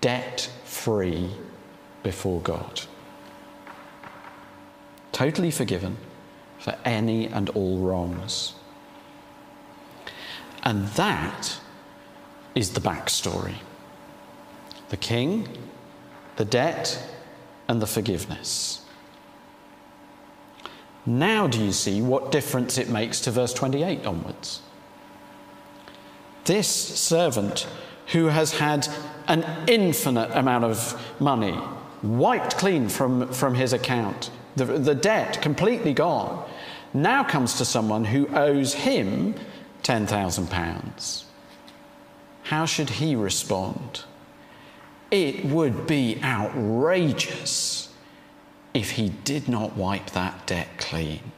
debt 0.00 0.50
free 0.64 1.28
before 2.02 2.40
God. 2.40 2.80
Totally 5.12 5.50
forgiven 5.50 5.98
for 6.58 6.74
any 6.82 7.26
and 7.26 7.50
all 7.50 7.78
wrongs. 7.78 8.54
And 10.62 10.88
that 11.02 11.60
is 12.54 12.70
the 12.70 12.80
backstory 12.80 13.56
the 14.88 14.96
king, 14.96 15.46
the 16.36 16.44
debt, 16.46 16.98
and 17.68 17.82
the 17.82 17.86
forgiveness. 17.86 18.80
Now, 21.04 21.48
do 21.48 21.62
you 21.62 21.72
see 21.72 22.00
what 22.00 22.32
difference 22.32 22.78
it 22.78 22.88
makes 22.88 23.20
to 23.22 23.30
verse 23.30 23.52
28 23.52 24.06
onwards? 24.06 24.62
This 26.44 26.68
servant 26.68 27.66
who 28.06 28.26
has 28.26 28.58
had 28.58 28.88
an 29.28 29.44
infinite 29.66 30.30
amount 30.32 30.64
of 30.64 31.00
money 31.20 31.58
wiped 32.02 32.56
clean 32.56 32.88
from, 32.88 33.32
from 33.32 33.54
his 33.54 33.72
account, 33.72 34.30
the, 34.54 34.64
the 34.64 34.94
debt 34.94 35.40
completely 35.42 35.92
gone, 35.92 36.48
now 36.94 37.24
comes 37.24 37.54
to 37.54 37.64
someone 37.64 38.04
who 38.04 38.28
owes 38.28 38.74
him 38.74 39.34
£10,000. 39.82 41.24
How 42.44 42.64
should 42.64 42.90
he 42.90 43.16
respond? 43.16 44.04
It 45.10 45.44
would 45.44 45.86
be 45.86 46.20
outrageous 46.22 47.92
if 48.72 48.92
he 48.92 49.08
did 49.08 49.48
not 49.48 49.76
wipe 49.76 50.10
that 50.10 50.46
debt 50.46 50.68
clean. 50.78 51.32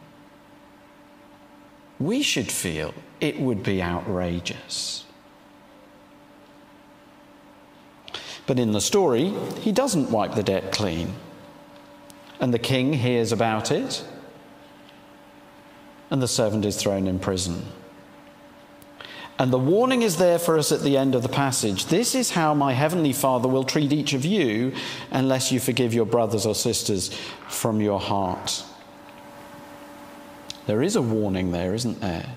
We 1.99 2.23
should 2.23 2.51
feel 2.51 2.95
it 3.21 3.41
would 3.41 3.63
be 3.63 3.83
outrageous. 3.83 5.05
But 8.49 8.59
in 8.59 8.73
the 8.73 8.81
story, 8.81 9.29
he 9.61 9.73
doesn't 9.73 10.11
wipe 10.11 10.35
the 10.35 10.43
debt 10.43 10.73
clean. 10.73 11.13
And 12.41 12.53
the 12.53 12.59
king 12.59 12.95
hears 12.95 13.31
about 13.31 13.71
it, 13.71 14.05
and 16.11 16.23
the 16.23 16.29
servant 16.29 16.65
is 16.65 16.77
thrown 16.77 17.07
in 17.07 17.19
prison. 17.19 17.67
And 19.39 19.53
the 19.53 19.59
warning 19.59 20.01
is 20.01 20.17
there 20.17 20.39
for 20.39 20.59
us 20.59 20.73
at 20.73 20.81
the 20.81 20.97
end 20.97 21.15
of 21.15 21.23
the 21.23 21.29
passage. 21.29 21.87
This 21.87 22.15
is 22.15 22.31
how 22.31 22.55
my 22.55 22.73
heavenly 22.73 23.13
Father 23.13 23.49
will 23.49 23.65
treat 23.65 23.93
each 23.93 24.15
of 24.15 24.25
you 24.25 24.73
unless 25.11 25.53
you 25.53 25.61
forgive 25.61 25.93
your 25.93 26.07
brothers 26.07 26.47
or 26.47 26.55
sisters 26.55 27.15
from 27.49 27.83
your 27.83 28.01
heart. 28.01 28.65
There 30.67 30.83
is 30.83 30.97
a 30.97 31.03
warning 31.03 31.53
there, 31.53 31.75
isn't 31.75 32.01
there? 32.01 32.31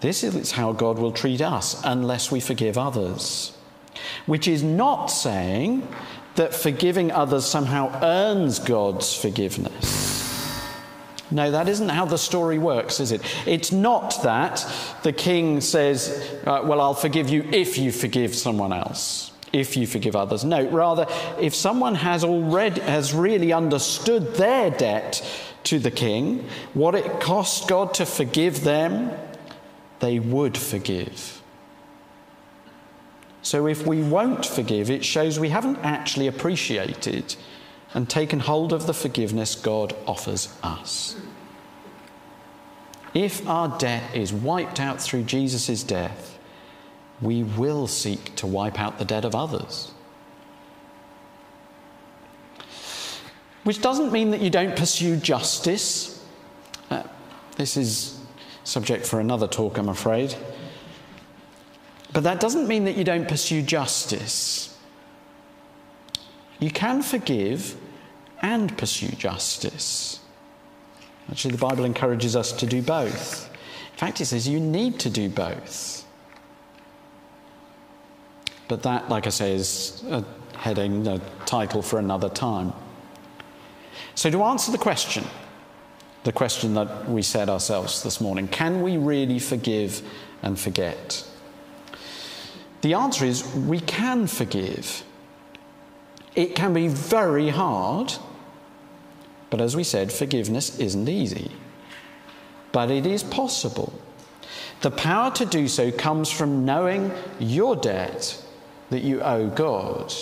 This 0.00 0.22
is 0.22 0.52
how 0.52 0.72
God 0.72 0.98
will 1.00 1.12
treat 1.12 1.40
us 1.40 1.82
unless 1.84 2.30
we 2.30 2.38
forgive 2.38 2.78
others. 2.78 3.55
Which 4.26 4.48
is 4.48 4.62
not 4.62 5.06
saying 5.06 5.86
that 6.36 6.54
forgiving 6.54 7.10
others 7.10 7.44
somehow 7.44 7.98
earns 8.02 8.58
God's 8.58 9.14
forgiveness. 9.14 10.16
No, 11.30 11.50
that 11.50 11.68
isn't 11.68 11.88
how 11.88 12.04
the 12.04 12.18
story 12.18 12.58
works, 12.58 13.00
is 13.00 13.10
it? 13.10 13.20
It's 13.46 13.72
not 13.72 14.22
that 14.22 14.64
the 15.02 15.12
king 15.12 15.60
says, 15.60 16.38
uh, 16.46 16.62
Well, 16.64 16.80
I'll 16.80 16.94
forgive 16.94 17.28
you 17.28 17.42
if 17.52 17.78
you 17.78 17.90
forgive 17.90 18.34
someone 18.34 18.72
else, 18.72 19.32
if 19.52 19.76
you 19.76 19.88
forgive 19.88 20.14
others. 20.14 20.44
No, 20.44 20.68
rather, 20.68 21.06
if 21.40 21.54
someone 21.54 21.96
has 21.96 22.22
already 22.22 22.80
has 22.82 23.12
really 23.12 23.52
understood 23.52 24.34
their 24.34 24.70
debt 24.70 25.24
to 25.64 25.80
the 25.80 25.90
king, 25.90 26.48
what 26.74 26.94
it 26.94 27.20
cost 27.20 27.66
God 27.66 27.94
to 27.94 28.06
forgive 28.06 28.62
them, 28.62 29.10
they 29.98 30.20
would 30.20 30.56
forgive. 30.56 31.42
So 33.46 33.68
if 33.68 33.86
we 33.86 34.02
won't 34.02 34.44
forgive, 34.44 34.90
it 34.90 35.04
shows 35.04 35.38
we 35.38 35.50
haven't 35.50 35.78
actually 35.84 36.26
appreciated 36.26 37.36
and 37.94 38.10
taken 38.10 38.40
hold 38.40 38.72
of 38.72 38.88
the 38.88 38.92
forgiveness 38.92 39.54
God 39.54 39.94
offers 40.04 40.52
us. 40.64 41.14
If 43.14 43.48
our 43.48 43.78
debt 43.78 44.16
is 44.16 44.32
wiped 44.32 44.80
out 44.80 45.00
through 45.00 45.22
Jesus' 45.22 45.84
death, 45.84 46.40
we 47.20 47.44
will 47.44 47.86
seek 47.86 48.34
to 48.34 48.48
wipe 48.48 48.80
out 48.80 48.98
the 48.98 49.04
debt 49.04 49.24
of 49.24 49.36
others. 49.36 49.92
Which 53.62 53.80
doesn't 53.80 54.10
mean 54.10 54.32
that 54.32 54.40
you 54.40 54.50
don't 54.50 54.76
pursue 54.76 55.18
justice. 55.18 56.20
Uh, 56.90 57.04
this 57.54 57.76
is 57.76 58.18
subject 58.64 59.06
for 59.06 59.20
another 59.20 59.46
talk, 59.46 59.78
I'm 59.78 59.88
afraid. 59.88 60.34
But 62.16 62.24
that 62.24 62.40
doesn't 62.40 62.66
mean 62.66 62.86
that 62.86 62.96
you 62.96 63.04
don't 63.04 63.28
pursue 63.28 63.60
justice. 63.60 64.74
You 66.58 66.70
can 66.70 67.02
forgive 67.02 67.76
and 68.40 68.74
pursue 68.78 69.08
justice. 69.08 70.20
Actually, 71.30 71.52
the 71.52 71.58
Bible 71.58 71.84
encourages 71.84 72.34
us 72.34 72.52
to 72.52 72.64
do 72.64 72.80
both. 72.80 73.50
In 73.92 73.98
fact, 73.98 74.22
it 74.22 74.24
says 74.24 74.48
you 74.48 74.58
need 74.58 74.98
to 75.00 75.10
do 75.10 75.28
both. 75.28 76.06
But 78.66 78.82
that, 78.84 79.10
like 79.10 79.26
I 79.26 79.30
say, 79.30 79.54
is 79.54 80.02
a 80.08 80.24
heading, 80.56 81.06
a 81.06 81.20
title 81.44 81.82
for 81.82 81.98
another 81.98 82.30
time. 82.30 82.72
So, 84.14 84.30
to 84.30 84.42
answer 84.44 84.72
the 84.72 84.78
question, 84.78 85.24
the 86.24 86.32
question 86.32 86.72
that 86.72 87.10
we 87.10 87.20
said 87.20 87.50
ourselves 87.50 88.02
this 88.02 88.22
morning 88.22 88.48
can 88.48 88.80
we 88.80 88.96
really 88.96 89.38
forgive 89.38 90.00
and 90.42 90.58
forget? 90.58 91.25
The 92.86 92.94
answer 92.94 93.24
is 93.24 93.44
we 93.52 93.80
can 93.80 94.28
forgive. 94.28 95.02
It 96.36 96.54
can 96.54 96.72
be 96.72 96.86
very 96.86 97.48
hard, 97.48 98.14
but 99.50 99.60
as 99.60 99.74
we 99.74 99.82
said, 99.82 100.12
forgiveness 100.12 100.78
isn't 100.78 101.08
easy. 101.08 101.50
But 102.70 102.92
it 102.92 103.04
is 103.04 103.24
possible. 103.24 103.92
The 104.82 104.92
power 104.92 105.32
to 105.32 105.44
do 105.44 105.66
so 105.66 105.90
comes 105.90 106.30
from 106.30 106.64
knowing 106.64 107.10
your 107.40 107.74
debt 107.74 108.40
that 108.90 109.02
you 109.02 109.20
owe 109.20 109.48
God 109.48 110.14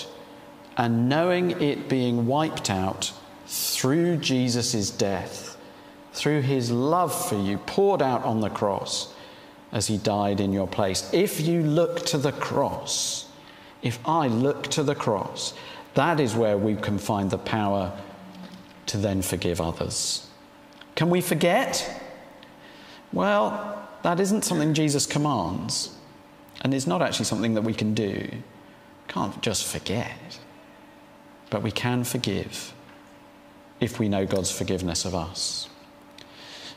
and 0.79 1.07
knowing 1.07 1.61
it 1.61 1.91
being 1.91 2.27
wiped 2.27 2.71
out 2.71 3.13
through 3.47 4.17
Jesus' 4.17 4.89
death, 4.89 5.59
through 6.15 6.41
his 6.41 6.71
love 6.71 7.29
for 7.29 7.37
you 7.37 7.59
poured 7.59 8.01
out 8.01 8.25
on 8.25 8.41
the 8.41 8.49
cross 8.49 9.14
as 9.75 9.89
he 9.89 9.99
died 9.99 10.41
in 10.41 10.53
your 10.53 10.69
place. 10.69 11.13
If 11.13 11.41
you 11.41 11.63
look 11.63 12.07
to 12.07 12.17
the 12.17 12.33
cross, 12.33 13.27
if 13.83 13.99
I 14.07 14.29
look 14.29 14.69
to 14.69 14.85
the 14.85 14.95
cross, 14.95 15.53
that 15.95 16.21
is 16.21 16.35
where 16.35 16.57
we 16.57 16.77
can 16.77 16.97
find 16.97 17.29
the 17.29 17.39
power 17.39 17.93
to 18.87 18.97
then 18.97 19.21
forgive 19.21 19.61
others. 19.61 20.27
Can 20.95 21.11
we 21.11 21.21
forget? 21.21 22.01
Well, 23.13 23.89
that 24.05 24.21
isn't 24.21 24.45
something 24.45 24.75
Jesus 24.75 25.07
commands, 25.07 25.93
and 26.61 26.73
it's 26.73 26.87
not 26.87 27.03
actually 27.03 27.25
something 27.25 27.55
that 27.55 27.63
we 27.63 27.75
can 27.75 27.95
do. 27.95 28.29
Can't 29.09 29.43
just 29.43 29.67
forget, 29.67 30.39
but 31.51 31.63
we 31.63 31.73
can 31.73 32.05
forgive 32.05 32.73
if 33.81 33.99
we 33.99 34.09
know 34.09 34.25
God's 34.25 34.51
forgiveness 34.51 35.05
of 35.05 35.15
us. 35.15 35.69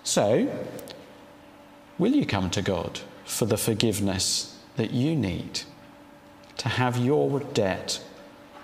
So, 0.03 0.47
will 1.97 2.13
you 2.13 2.25
come 2.25 2.49
to 2.51 2.61
God 2.61 2.99
for 3.25 3.45
the 3.45 3.57
forgiveness 3.57 4.57
that 4.75 4.91
you 4.91 5.15
need 5.15 5.61
to 6.57 6.69
have 6.69 6.97
your 6.97 7.39
debt 7.39 8.01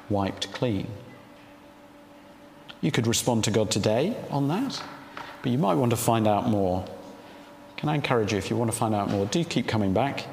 wiped 0.09 0.51
clean? 0.53 0.87
You 2.81 2.91
could 2.91 3.07
respond 3.07 3.43
to 3.45 3.51
God 3.51 3.71
today 3.71 4.15
on 4.29 4.47
that, 4.49 4.83
but 5.41 5.51
you 5.51 5.57
might 5.57 5.75
want 5.75 5.91
to 5.91 5.97
find 5.97 6.27
out 6.27 6.47
more. 6.47 6.85
Can 7.77 7.89
I 7.89 7.95
encourage 7.95 8.31
you, 8.31 8.37
if 8.37 8.49
you 8.49 8.57
want 8.57 8.71
to 8.71 8.77
find 8.77 8.93
out 8.93 9.09
more, 9.09 9.25
do 9.25 9.43
keep 9.43 9.67
coming 9.67 9.93
back. 9.93 10.25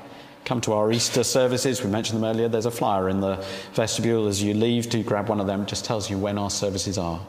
Come 0.44 0.60
to 0.62 0.72
our 0.72 0.90
Easter 0.90 1.22
services. 1.22 1.82
We 1.84 1.90
mentioned 1.90 2.22
them 2.22 2.28
earlier. 2.28 2.48
There's 2.48 2.66
a 2.66 2.70
flyer 2.70 3.08
in 3.08 3.20
the 3.20 3.44
vestibule 3.74 4.26
as 4.26 4.42
you 4.42 4.54
leave. 4.54 4.90
Do 4.90 5.02
grab 5.02 5.28
one 5.28 5.40
of 5.40 5.46
them. 5.46 5.62
It 5.62 5.68
just 5.68 5.84
tells 5.84 6.10
you 6.10 6.18
when 6.18 6.38
our 6.38 6.50
services 6.50 6.98
are. 6.98 7.20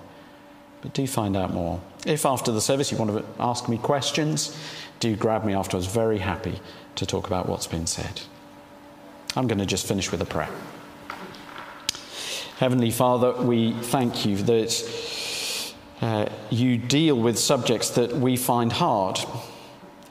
But 0.81 0.93
do 0.93 1.05
find 1.07 1.37
out 1.37 1.53
more. 1.53 1.79
If 2.05 2.25
after 2.25 2.51
the 2.51 2.61
service 2.61 2.91
you 2.91 2.97
want 2.97 3.11
to 3.11 3.25
ask 3.39 3.69
me 3.69 3.77
questions, 3.77 4.57
do 4.99 5.15
grab 5.15 5.45
me 5.45 5.53
afterwards. 5.53 5.87
Very 5.87 6.17
happy 6.17 6.59
to 6.95 7.05
talk 7.05 7.27
about 7.27 7.47
what's 7.47 7.67
been 7.67 7.87
said. 7.87 8.21
I'm 9.35 9.47
going 9.47 9.59
to 9.59 9.65
just 9.65 9.87
finish 9.87 10.11
with 10.11 10.21
a 10.21 10.25
prayer. 10.25 10.49
Heavenly 12.57 12.91
Father, 12.91 13.33
we 13.33 13.73
thank 13.73 14.25
you 14.25 14.37
that 14.37 15.73
uh, 16.01 16.27
you 16.49 16.77
deal 16.77 17.15
with 17.15 17.37
subjects 17.39 17.91
that 17.91 18.13
we 18.13 18.35
find 18.35 18.73
hard. 18.73 19.19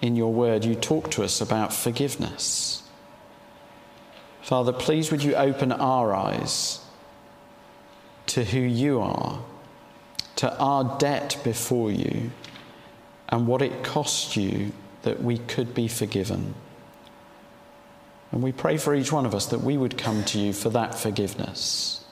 In 0.00 0.16
your 0.16 0.32
word, 0.32 0.64
you 0.64 0.74
talk 0.74 1.10
to 1.12 1.22
us 1.22 1.40
about 1.40 1.72
forgiveness. 1.72 2.82
Father, 4.42 4.72
please 4.72 5.10
would 5.10 5.22
you 5.22 5.34
open 5.34 5.70
our 5.70 6.14
eyes 6.14 6.80
to 8.26 8.44
who 8.44 8.60
you 8.60 9.00
are, 9.00 9.44
to 10.41 10.57
our 10.57 10.97
debt 10.97 11.36
before 11.45 11.93
you, 11.93 12.30
and 13.28 13.47
what 13.47 13.61
it 13.61 13.84
cost 13.84 14.36
you 14.36 14.72
that 15.03 15.22
we 15.22 15.36
could 15.36 15.74
be 15.74 15.86
forgiven. 15.86 16.55
And 18.32 18.43
we 18.43 18.51
pray 18.51 18.78
for 18.78 18.95
each 18.95 19.12
one 19.12 19.26
of 19.26 19.34
us 19.34 19.45
that 19.47 19.61
we 19.61 19.76
would 19.76 19.99
come 19.99 20.24
to 20.24 20.38
you 20.38 20.55
for 20.55 20.70
that 20.70 20.95
forgiveness. 20.95 22.03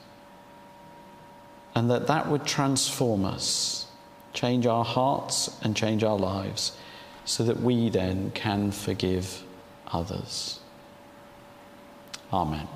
And 1.74 1.90
that 1.90 2.08
that 2.08 2.28
would 2.28 2.44
transform 2.44 3.24
us, 3.24 3.86
change 4.34 4.66
our 4.66 4.84
hearts 4.84 5.56
and 5.62 5.74
change 5.74 6.04
our 6.04 6.18
lives, 6.18 6.72
so 7.24 7.44
that 7.44 7.62
we 7.62 7.88
then 7.88 8.30
can 8.32 8.72
forgive 8.72 9.42
others. 9.90 10.60
Amen. 12.30 12.68